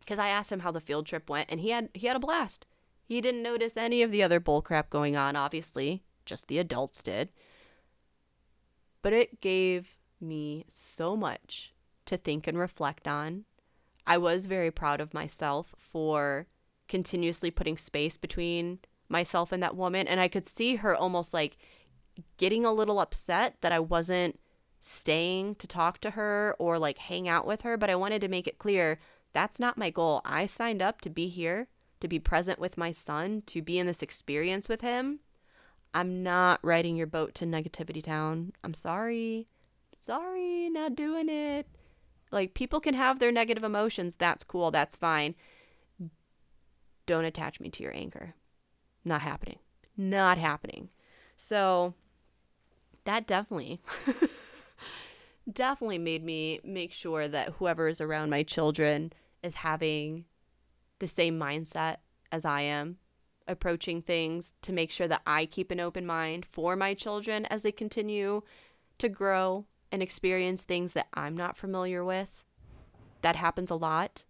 because 0.00 0.18
I 0.18 0.28
asked 0.28 0.52
him 0.52 0.60
how 0.60 0.70
the 0.70 0.80
field 0.80 1.06
trip 1.06 1.30
went 1.30 1.48
and 1.50 1.60
he 1.60 1.70
had 1.70 1.88
he 1.94 2.06
had 2.06 2.16
a 2.16 2.20
blast. 2.20 2.66
He 3.06 3.20
didn't 3.20 3.42
notice 3.42 3.76
any 3.76 4.02
of 4.02 4.10
the 4.10 4.22
other 4.22 4.40
bullcrap 4.40 4.90
going 4.90 5.16
on, 5.16 5.36
obviously. 5.36 6.02
Just 6.24 6.48
the 6.48 6.58
adults 6.58 7.02
did. 7.02 7.28
But 9.02 9.12
it 9.12 9.40
gave 9.40 9.88
me 10.20 10.64
so 10.68 11.16
much 11.16 11.74
to 12.06 12.16
think 12.16 12.46
and 12.46 12.58
reflect 12.58 13.06
on 13.06 13.44
I 14.06 14.18
was 14.18 14.46
very 14.46 14.70
proud 14.70 15.00
of 15.00 15.14
myself 15.14 15.74
for 15.78 16.46
continuously 16.88 17.50
putting 17.50 17.78
space 17.78 18.16
between 18.16 18.80
myself 19.08 19.52
and 19.52 19.62
that 19.62 19.76
woman. 19.76 20.06
And 20.06 20.20
I 20.20 20.28
could 20.28 20.46
see 20.46 20.76
her 20.76 20.94
almost 20.94 21.32
like 21.32 21.56
getting 22.36 22.64
a 22.64 22.72
little 22.72 23.00
upset 23.00 23.56
that 23.62 23.72
I 23.72 23.80
wasn't 23.80 24.38
staying 24.80 25.54
to 25.56 25.66
talk 25.66 25.98
to 26.00 26.10
her 26.10 26.54
or 26.58 26.78
like 26.78 26.98
hang 26.98 27.26
out 27.26 27.46
with 27.46 27.62
her. 27.62 27.76
But 27.76 27.90
I 27.90 27.96
wanted 27.96 28.20
to 28.20 28.28
make 28.28 28.46
it 28.46 28.58
clear 28.58 28.98
that's 29.32 29.58
not 29.58 29.78
my 29.78 29.90
goal. 29.90 30.20
I 30.24 30.46
signed 30.46 30.82
up 30.82 31.00
to 31.00 31.10
be 31.10 31.28
here, 31.28 31.68
to 32.04 32.08
be 32.08 32.18
present 32.18 32.58
with 32.58 32.76
my 32.76 32.92
son, 32.92 33.42
to 33.46 33.62
be 33.62 33.78
in 33.78 33.86
this 33.86 34.02
experience 34.02 34.68
with 34.68 34.82
him. 34.82 35.20
I'm 35.94 36.22
not 36.22 36.60
riding 36.62 36.96
your 36.96 37.06
boat 37.06 37.34
to 37.36 37.46
negativity 37.46 38.02
town. 38.02 38.52
I'm 38.62 38.74
sorry. 38.74 39.48
Sorry, 39.98 40.68
not 40.68 40.96
doing 40.96 41.30
it. 41.30 41.66
Like 42.30 42.52
people 42.52 42.78
can 42.78 42.92
have 42.92 43.20
their 43.20 43.32
negative 43.32 43.64
emotions. 43.64 44.16
That's 44.16 44.44
cool. 44.44 44.70
That's 44.70 44.96
fine. 44.96 45.34
Don't 47.06 47.24
attach 47.24 47.58
me 47.58 47.70
to 47.70 47.82
your 47.82 47.96
anger. 47.96 48.34
Not 49.02 49.22
happening. 49.22 49.60
Not 49.96 50.36
happening. 50.36 50.90
So 51.36 51.94
that 53.04 53.26
definitely 53.26 53.80
definitely 55.50 55.98
made 55.98 56.22
me 56.22 56.60
make 56.64 56.92
sure 56.92 57.28
that 57.28 57.54
whoever 57.54 57.88
is 57.88 58.02
around 58.02 58.28
my 58.28 58.42
children 58.42 59.10
is 59.42 59.54
having 59.54 60.26
the 61.04 61.08
same 61.08 61.38
mindset 61.38 61.98
as 62.32 62.46
I 62.46 62.62
am 62.62 62.96
approaching 63.46 64.00
things 64.00 64.54
to 64.62 64.72
make 64.72 64.90
sure 64.90 65.06
that 65.06 65.20
I 65.26 65.44
keep 65.44 65.70
an 65.70 65.78
open 65.78 66.06
mind 66.06 66.46
for 66.50 66.76
my 66.76 66.94
children 66.94 67.44
as 67.46 67.62
they 67.62 67.72
continue 67.72 68.40
to 68.96 69.08
grow 69.10 69.66
and 69.92 70.02
experience 70.02 70.62
things 70.62 70.94
that 70.94 71.08
I'm 71.12 71.36
not 71.36 71.58
familiar 71.58 72.02
with. 72.02 72.30
That 73.20 73.36
happens 73.36 73.70
a 73.70 73.74
lot. 73.74 74.24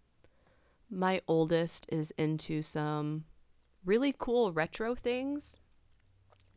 My 0.89 1.21
oldest 1.29 1.85
is 1.87 2.11
into 2.17 2.61
some 2.61 3.23
really 3.85 4.13
cool 4.17 4.51
retro 4.51 4.95
things. 4.95 5.61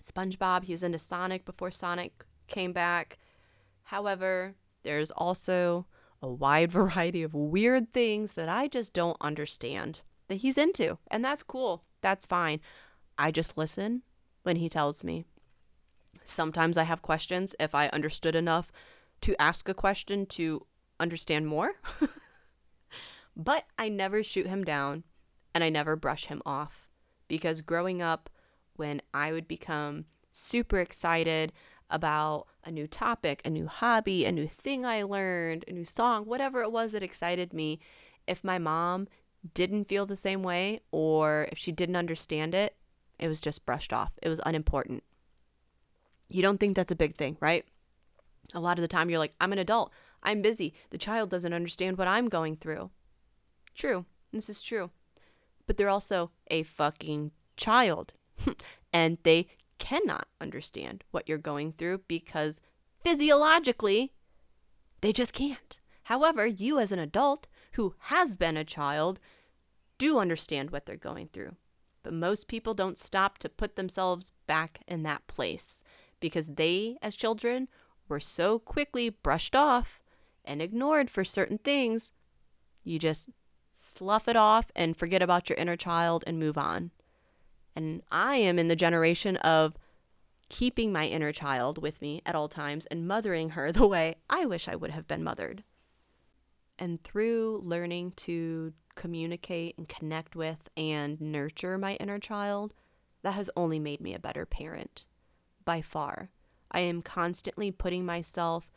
SpongeBob, 0.03 0.65
he 0.65 0.73
was 0.73 0.83
into 0.83 0.99
Sonic 0.99 1.45
before 1.45 1.71
Sonic 1.71 2.25
came 2.49 2.73
back. 2.73 3.19
However, 3.85 4.57
there's 4.83 5.13
also 5.13 5.87
a 6.21 6.29
wide 6.29 6.73
variety 6.81 7.23
of 7.23 7.35
weird 7.35 7.93
things 7.93 8.33
that 8.33 8.49
I 8.49 8.67
just 8.67 8.93
don't 8.93 9.17
understand 9.21 10.01
that 10.29 10.37
he's 10.37 10.59
into. 10.59 10.99
And 11.11 11.25
that's 11.25 11.43
cool. 11.43 11.85
That's 12.01 12.27
fine. 12.27 12.61
I 13.19 13.31
just 13.31 13.59
listen 13.59 14.03
when 14.43 14.57
he 14.57 14.69
tells 14.69 15.03
me. 15.03 15.25
Sometimes 16.25 16.79
I 16.79 16.85
have 16.85 17.03
questions 17.03 17.55
if 17.59 17.75
I 17.75 17.89
understood 17.89 18.35
enough 18.35 18.71
to 19.23 19.41
ask 19.41 19.69
a 19.69 19.75
question 19.75 20.27
to 20.27 20.67
understand 21.01 21.47
more. 21.47 21.73
but 23.37 23.65
I 23.79 23.89
never 23.89 24.23
shoot 24.23 24.47
him 24.47 24.65
down 24.65 25.05
and 25.55 25.65
I 25.65 25.71
never 25.71 25.97
brush 25.97 26.27
him 26.27 26.43
off 26.45 26.89
because 27.27 27.61
growing 27.61 28.03
up, 28.03 28.31
when 28.77 29.03
I 29.13 29.33
would 29.33 29.49
become 29.49 30.05
super 30.31 30.79
excited 30.79 31.53
about 31.91 32.47
a 32.65 32.71
new 32.71 32.87
topic, 32.87 33.41
a 33.45 33.51
new 33.51 33.67
hobby, 33.67 34.25
a 34.25 34.33
new 34.33 34.47
thing 34.47 34.85
I 34.85 35.03
learned, 35.03 35.65
a 35.67 35.73
new 35.73 35.85
song, 35.85 36.27
whatever 36.27 36.63
it 36.63 36.71
was 36.71 36.93
that 36.93 37.03
excited 37.03 37.53
me, 37.53 37.81
if 38.27 38.45
my 38.45 38.59
mom 38.59 39.09
didn't 39.55 39.89
feel 39.89 40.07
the 40.07 40.17
same 40.17 40.43
way 40.43 40.81
or 40.91 41.49
if 41.53 41.59
she 41.59 41.73
didn't 41.73 41.97
understand 41.97 42.55
it, 42.55 42.77
it 43.19 43.29
was 43.29 43.41
just 43.41 43.67
brushed 43.67 43.93
off. 43.93 44.13
It 44.23 44.29
was 44.29 44.41
unimportant. 44.47 45.03
You 46.29 46.43
don't 46.43 46.59
think 46.59 46.77
that's 46.77 46.93
a 46.93 46.97
big 46.97 47.17
thing, 47.17 47.37
right? 47.41 47.65
A 48.55 48.61
lot 48.61 48.79
of 48.79 48.83
the 48.83 48.89
time, 48.89 49.11
you're 49.11 49.19
like, 49.19 49.35
I'm 49.41 49.53
an 49.53 49.59
adult. 49.59 49.93
I'm 50.23 50.43
busy. 50.43 50.75
The 50.91 50.99
child 50.99 51.31
doesn't 51.31 51.53
understand 51.53 51.99
what 51.99 52.09
I'm 52.09 52.29
going 52.29 52.57
through. 52.57 52.91
True. 53.75 54.05
This 54.33 54.49
is 54.49 54.63
true. 54.63 54.91
But 55.67 55.77
they're 55.77 55.89
also 55.89 56.31
a 56.49 56.63
fucking 56.63 57.33
child. 57.57 58.13
and 58.93 59.19
they 59.23 59.49
cannot 59.79 60.29
understand 60.41 61.05
what 61.11 61.29
you're 61.29 61.39
going 61.39 61.73
through 61.73 62.03
because 62.09 62.61
physiologically, 63.03 64.13
they 65.01 65.13
just 65.13 65.33
can't. 65.33 65.77
However, 66.05 66.47
you 66.47 66.79
as 66.79 66.91
an 66.91 66.99
adult 66.99 67.47
who 67.73 67.95
has 67.99 68.37
been 68.37 68.57
a 68.57 68.65
child 68.65 69.21
do 69.99 70.19
understand 70.19 70.71
what 70.71 70.87
they're 70.87 70.97
going 70.97 71.29
through. 71.33 71.57
But 72.03 72.13
most 72.13 72.49
people 72.49 72.75
don't 72.75 72.97
stop 72.97 73.39
to 73.39 73.49
put 73.49 73.77
themselves 73.77 74.33
back 74.47 74.81
in 74.87 75.03
that 75.03 75.27
place 75.27 75.83
because 76.21 76.49
they, 76.55 76.97
as 77.03 77.17
children, 77.17 77.69
were 78.09 78.21
so 78.21 78.59
quickly 78.59 79.11
brushed 79.11 79.55
off 79.55 80.01
and 80.45 80.63
ignored 80.63 81.11
for 81.11 81.25
certain 81.25 81.59
things, 81.59 82.13
you 82.83 82.99
just 82.99 83.29
slough 83.75 84.29
it 84.29 84.37
off 84.37 84.71
and 84.75 84.97
forget 84.97 85.23
about 85.23 85.49
your 85.49 85.59
inner 85.59 85.77
child 85.77 86.25
and 86.27 86.39
move 86.39 86.59
on. 86.59 86.91
And 87.77 88.03
I 88.11 88.37
am 88.37 88.59
in 88.59 88.69
the 88.69 88.75
generation 88.75 89.37
of 89.37 89.77
keeping 90.49 90.91
my 90.91 91.07
inner 91.07 91.33
child 91.33 91.81
with 91.81 92.01
me 92.01 92.23
at 92.25 92.35
all 92.35 92.49
times 92.49 92.87
and 92.87 93.07
mothering 93.07 93.51
her 93.51 93.71
the 93.73 93.87
way 93.87 94.17
I 94.29 94.47
wish 94.47 94.69
I 94.69 94.77
would 94.77 94.91
have 94.91 95.07
been 95.07 95.23
mothered. 95.23 95.63
And 96.79 97.03
through 97.03 97.61
learning 97.65 98.13
to 98.17 98.73
communicate 98.99 99.79
and 99.79 99.89
connect 99.89 100.37
with 100.37 100.69
and 100.77 101.21
nurture 101.21 101.79
my 101.79 101.95
inner 101.95 102.19
child, 102.19 102.75
that 103.23 103.35
has 103.35 103.49
only 103.57 103.79
made 103.79 104.01
me 104.01 104.13
a 104.13 104.19
better 104.19 104.45
parent 104.45 105.05
by 105.65 105.81
far. 105.81 106.31
I 106.71 106.81
am 106.81 107.01
constantly 107.01 107.71
putting 107.71 108.05
myself 108.05 108.71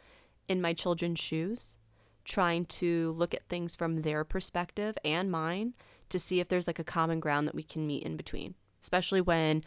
in 0.47 0.61
my 0.61 0.73
children's 0.73 1.19
shoes, 1.19 1.75
trying 2.23 2.65
to 2.65 3.11
look 3.11 3.33
at 3.33 3.47
things 3.49 3.75
from 3.75 4.03
their 4.03 4.23
perspective 4.23 4.95
and 5.03 5.31
mine 5.31 5.73
to 6.09 6.19
see 6.19 6.39
if 6.39 6.47
there's 6.47 6.67
like 6.67 6.79
a 6.79 6.83
common 6.83 7.19
ground 7.19 7.47
that 7.47 7.55
we 7.55 7.63
can 7.63 7.87
meet 7.87 8.03
in 8.03 8.15
between, 8.15 8.53
especially 8.83 9.21
when 9.21 9.63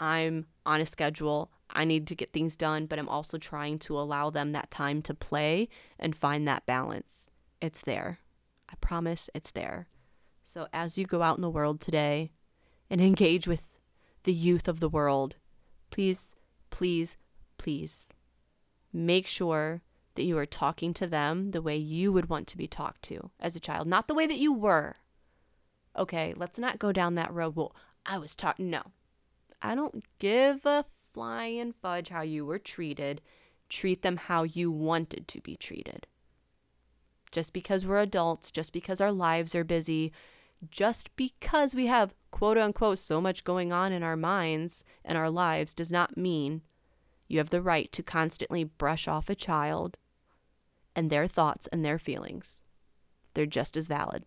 I'm 0.00 0.46
on 0.64 0.80
a 0.80 0.86
schedule. 0.86 1.50
I 1.70 1.84
need 1.84 2.06
to 2.06 2.14
get 2.14 2.32
things 2.32 2.56
done, 2.56 2.86
but 2.86 2.98
I'm 2.98 3.10
also 3.10 3.36
trying 3.36 3.78
to 3.80 3.98
allow 3.98 4.30
them 4.30 4.52
that 4.52 4.70
time 4.70 5.02
to 5.02 5.12
play 5.14 5.68
and 5.98 6.16
find 6.16 6.48
that 6.48 6.64
balance. 6.64 7.30
It's 7.60 7.82
there. 7.82 8.20
I 8.70 8.74
promise 8.80 9.28
it's 9.34 9.50
there. 9.50 9.88
So 10.48 10.66
as 10.72 10.96
you 10.96 11.04
go 11.04 11.20
out 11.20 11.36
in 11.36 11.42
the 11.42 11.50
world 11.50 11.78
today 11.78 12.30
and 12.88 13.02
engage 13.02 13.46
with 13.46 13.68
the 14.22 14.32
youth 14.32 14.66
of 14.66 14.80
the 14.80 14.88
world, 14.88 15.36
please, 15.90 16.34
please, 16.70 17.18
please 17.58 18.08
make 18.90 19.26
sure 19.26 19.82
that 20.14 20.22
you 20.22 20.38
are 20.38 20.46
talking 20.46 20.94
to 20.94 21.06
them 21.06 21.50
the 21.50 21.60
way 21.60 21.76
you 21.76 22.12
would 22.12 22.30
want 22.30 22.46
to 22.48 22.56
be 22.56 22.66
talked 22.66 23.02
to 23.02 23.30
as 23.38 23.56
a 23.56 23.60
child, 23.60 23.86
not 23.86 24.08
the 24.08 24.14
way 24.14 24.26
that 24.26 24.38
you 24.38 24.50
were. 24.50 24.96
Okay, 25.96 26.32
let's 26.34 26.58
not 26.58 26.78
go 26.78 26.92
down 26.92 27.14
that 27.14 27.32
road. 27.32 27.54
Well, 27.54 27.76
I 28.06 28.16
was 28.16 28.34
taught, 28.34 28.58
no. 28.58 28.82
I 29.60 29.74
don't 29.74 30.02
give 30.18 30.64
a 30.64 30.86
flying 31.12 31.74
fudge 31.74 32.08
how 32.08 32.22
you 32.22 32.46
were 32.46 32.58
treated. 32.58 33.20
Treat 33.68 34.00
them 34.00 34.16
how 34.16 34.44
you 34.44 34.70
wanted 34.70 35.28
to 35.28 35.42
be 35.42 35.56
treated. 35.56 36.06
Just 37.30 37.52
because 37.52 37.84
we're 37.84 38.00
adults, 38.00 38.50
just 38.50 38.72
because 38.72 38.98
our 38.98 39.12
lives 39.12 39.54
are 39.54 39.64
busy, 39.64 40.10
just 40.70 41.14
because 41.16 41.74
we 41.74 41.86
have 41.86 42.14
quote 42.30 42.58
unquote 42.58 42.98
so 42.98 43.20
much 43.20 43.44
going 43.44 43.72
on 43.72 43.92
in 43.92 44.02
our 44.02 44.16
minds 44.16 44.84
and 45.04 45.16
our 45.16 45.30
lives 45.30 45.74
does 45.74 45.90
not 45.90 46.16
mean 46.16 46.62
you 47.28 47.38
have 47.38 47.50
the 47.50 47.62
right 47.62 47.92
to 47.92 48.02
constantly 48.02 48.64
brush 48.64 49.06
off 49.06 49.28
a 49.28 49.34
child 49.34 49.96
and 50.96 51.10
their 51.10 51.26
thoughts 51.26 51.68
and 51.68 51.84
their 51.84 51.98
feelings. 51.98 52.64
They're 53.34 53.46
just 53.46 53.76
as 53.76 53.86
valid. 53.86 54.24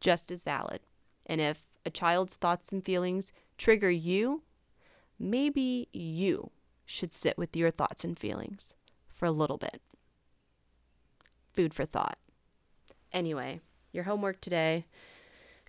Just 0.00 0.30
as 0.30 0.42
valid. 0.42 0.80
And 1.24 1.40
if 1.40 1.62
a 1.86 1.90
child's 1.90 2.36
thoughts 2.36 2.72
and 2.72 2.84
feelings 2.84 3.32
trigger 3.56 3.90
you, 3.90 4.42
maybe 5.18 5.88
you 5.92 6.50
should 6.84 7.14
sit 7.14 7.38
with 7.38 7.56
your 7.56 7.70
thoughts 7.70 8.04
and 8.04 8.18
feelings 8.18 8.74
for 9.08 9.24
a 9.26 9.30
little 9.30 9.56
bit. 9.56 9.80
Food 11.54 11.72
for 11.72 11.86
thought. 11.86 12.18
Anyway, 13.12 13.60
your 13.92 14.04
homework 14.04 14.40
today 14.40 14.84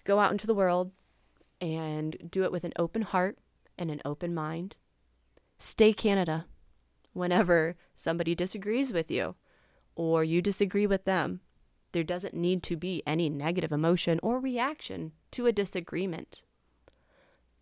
go 0.08 0.20
out 0.20 0.32
into 0.32 0.48
the 0.48 0.56
world 0.56 0.92
and 1.60 2.16
do 2.32 2.44
it 2.44 2.52
with 2.52 2.64
an 2.64 2.74
open 2.80 3.02
heart 3.02 3.38
and 3.78 3.92
an 3.92 4.02
open 4.06 4.34
mind. 4.34 4.76
Stay 5.60 5.92
Canada 5.92 6.46
whenever 7.14 7.76
somebody 7.96 8.34
disagrees 8.34 8.94
with 8.94 9.12
you 9.12 9.36
or 9.96 10.24
you 10.24 10.42
disagree 10.42 10.88
with 10.88 11.04
them. 11.04 11.42
There 11.92 12.04
doesn't 12.04 12.34
need 12.34 12.64
to 12.64 12.78
be 12.78 13.04
any 13.06 13.30
negative 13.30 13.72
emotion 13.72 14.20
or 14.24 14.40
reaction 14.40 15.12
to 15.32 15.48
a 15.48 15.52
disagreement. 15.52 16.44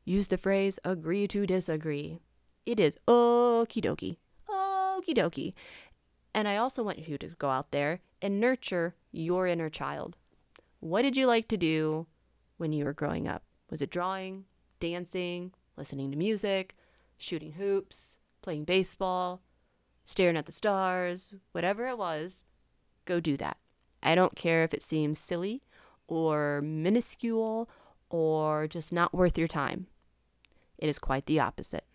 Use 0.03 0.27
the 0.27 0.37
phrase 0.37 0.77
agree 0.83 1.27
to 1.29 1.47
disagree. 1.47 2.19
It 2.65 2.79
is 2.79 2.97
okie 3.07 3.83
dokie. 3.83 4.17
Okie 4.47 5.17
dokie. 5.17 5.53
And 6.33 6.47
I 6.47 6.57
also 6.57 6.83
want 6.83 7.07
you 7.07 7.17
to 7.17 7.27
go 7.39 7.49
out 7.49 7.71
there 7.71 8.01
and 8.21 8.39
nurture 8.39 8.93
your 9.11 9.47
inner 9.47 9.69
child. 9.69 10.15
What 10.79 11.01
did 11.01 11.17
you 11.17 11.25
like 11.25 11.47
to 11.47 11.57
do 11.57 12.07
when 12.57 12.73
you 12.73 12.85
were 12.85 12.93
growing 12.93 13.27
up? 13.27 13.43
Was 13.69 13.81
it 13.81 13.89
drawing, 13.89 14.45
dancing, 14.79 15.51
listening 15.77 16.11
to 16.11 16.17
music, 16.17 16.75
shooting 17.17 17.53
hoops, 17.53 18.17
playing 18.41 18.65
baseball, 18.65 19.41
staring 20.05 20.37
at 20.37 20.45
the 20.45 20.51
stars, 20.51 21.33
whatever 21.51 21.87
it 21.87 21.97
was? 21.97 22.43
Go 23.05 23.19
do 23.19 23.37
that. 23.37 23.57
I 24.03 24.15
don't 24.15 24.35
care 24.35 24.63
if 24.63 24.73
it 24.73 24.81
seems 24.81 25.19
silly 25.19 25.63
or 26.07 26.61
minuscule 26.61 27.69
or 28.09 28.67
just 28.67 28.91
not 28.91 29.13
worth 29.13 29.37
your 29.37 29.47
time. 29.47 29.87
It 30.77 30.89
is 30.89 30.99
quite 30.99 31.25
the 31.25 31.39
opposite. 31.39 31.85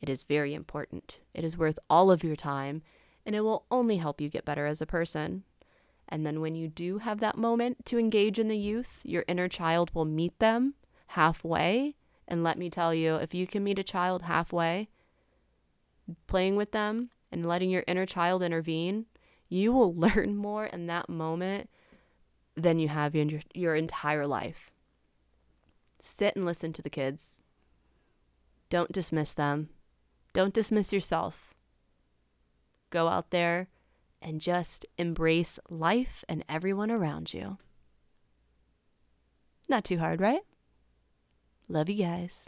It 0.00 0.08
is 0.08 0.22
very 0.22 0.54
important. 0.54 1.18
It 1.32 1.44
is 1.44 1.56
worth 1.56 1.78
all 1.88 2.10
of 2.10 2.22
your 2.22 2.36
time, 2.36 2.82
and 3.24 3.34
it 3.34 3.40
will 3.40 3.64
only 3.70 3.96
help 3.96 4.20
you 4.20 4.28
get 4.28 4.44
better 4.44 4.66
as 4.66 4.80
a 4.82 4.86
person. 4.86 5.44
And 6.14 6.24
then 6.24 6.40
when 6.40 6.54
you 6.54 6.68
do 6.68 6.98
have 6.98 7.18
that 7.18 7.36
moment 7.36 7.84
to 7.86 7.98
engage 7.98 8.38
in 8.38 8.46
the 8.46 8.56
youth, 8.56 9.00
your 9.02 9.24
inner 9.26 9.48
child 9.48 9.90
will 9.92 10.04
meet 10.04 10.38
them 10.38 10.74
halfway. 11.08 11.96
And 12.28 12.44
let 12.44 12.56
me 12.56 12.70
tell 12.70 12.94
you, 12.94 13.16
if 13.16 13.34
you 13.34 13.48
can 13.48 13.64
meet 13.64 13.80
a 13.80 13.82
child 13.82 14.22
halfway, 14.22 14.88
playing 16.28 16.54
with 16.54 16.70
them 16.70 17.10
and 17.32 17.44
letting 17.44 17.68
your 17.68 17.82
inner 17.88 18.06
child 18.06 18.44
intervene, 18.44 19.06
you 19.48 19.72
will 19.72 19.92
learn 19.96 20.36
more 20.36 20.66
in 20.66 20.86
that 20.86 21.08
moment 21.08 21.68
than 22.56 22.78
you 22.78 22.86
have 22.86 23.16
in 23.16 23.28
your, 23.28 23.40
your 23.52 23.74
entire 23.74 24.24
life. 24.24 24.70
Sit 25.98 26.36
and 26.36 26.46
listen 26.46 26.72
to 26.74 26.82
the 26.82 26.88
kids. 26.88 27.42
Don't 28.70 28.92
dismiss 28.92 29.32
them. 29.32 29.68
Don't 30.32 30.54
dismiss 30.54 30.92
yourself. 30.92 31.54
Go 32.90 33.08
out 33.08 33.30
there 33.30 33.66
and 34.24 34.40
just 34.40 34.86
embrace 34.96 35.58
life 35.68 36.24
and 36.28 36.42
everyone 36.48 36.90
around 36.90 37.34
you. 37.34 37.58
Not 39.68 39.84
too 39.84 39.98
hard, 39.98 40.20
right? 40.20 40.40
Love 41.68 41.88
you 41.88 42.02
guys. 42.02 42.44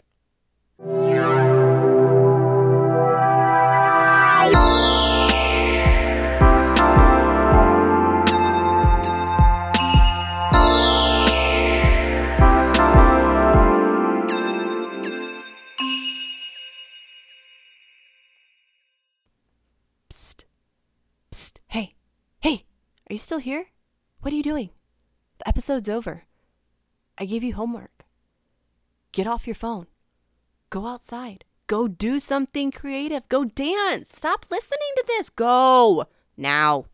You 23.17 23.21
still 23.21 23.39
here? 23.39 23.65
What 24.21 24.31
are 24.31 24.35
you 24.35 24.43
doing? 24.43 24.69
The 25.39 25.47
episode's 25.47 25.89
over. 25.89 26.25
I 27.17 27.25
gave 27.25 27.43
you 27.43 27.55
homework. 27.55 28.05
Get 29.11 29.25
off 29.25 29.47
your 29.47 29.55
phone. 29.55 29.87
Go 30.69 30.85
outside. 30.85 31.43
Go 31.65 31.87
do 31.87 32.19
something 32.19 32.69
creative. 32.69 33.27
Go 33.27 33.43
dance. 33.43 34.15
Stop 34.15 34.45
listening 34.51 34.93
to 34.97 35.03
this. 35.07 35.31
Go 35.31 36.05
now. 36.37 36.85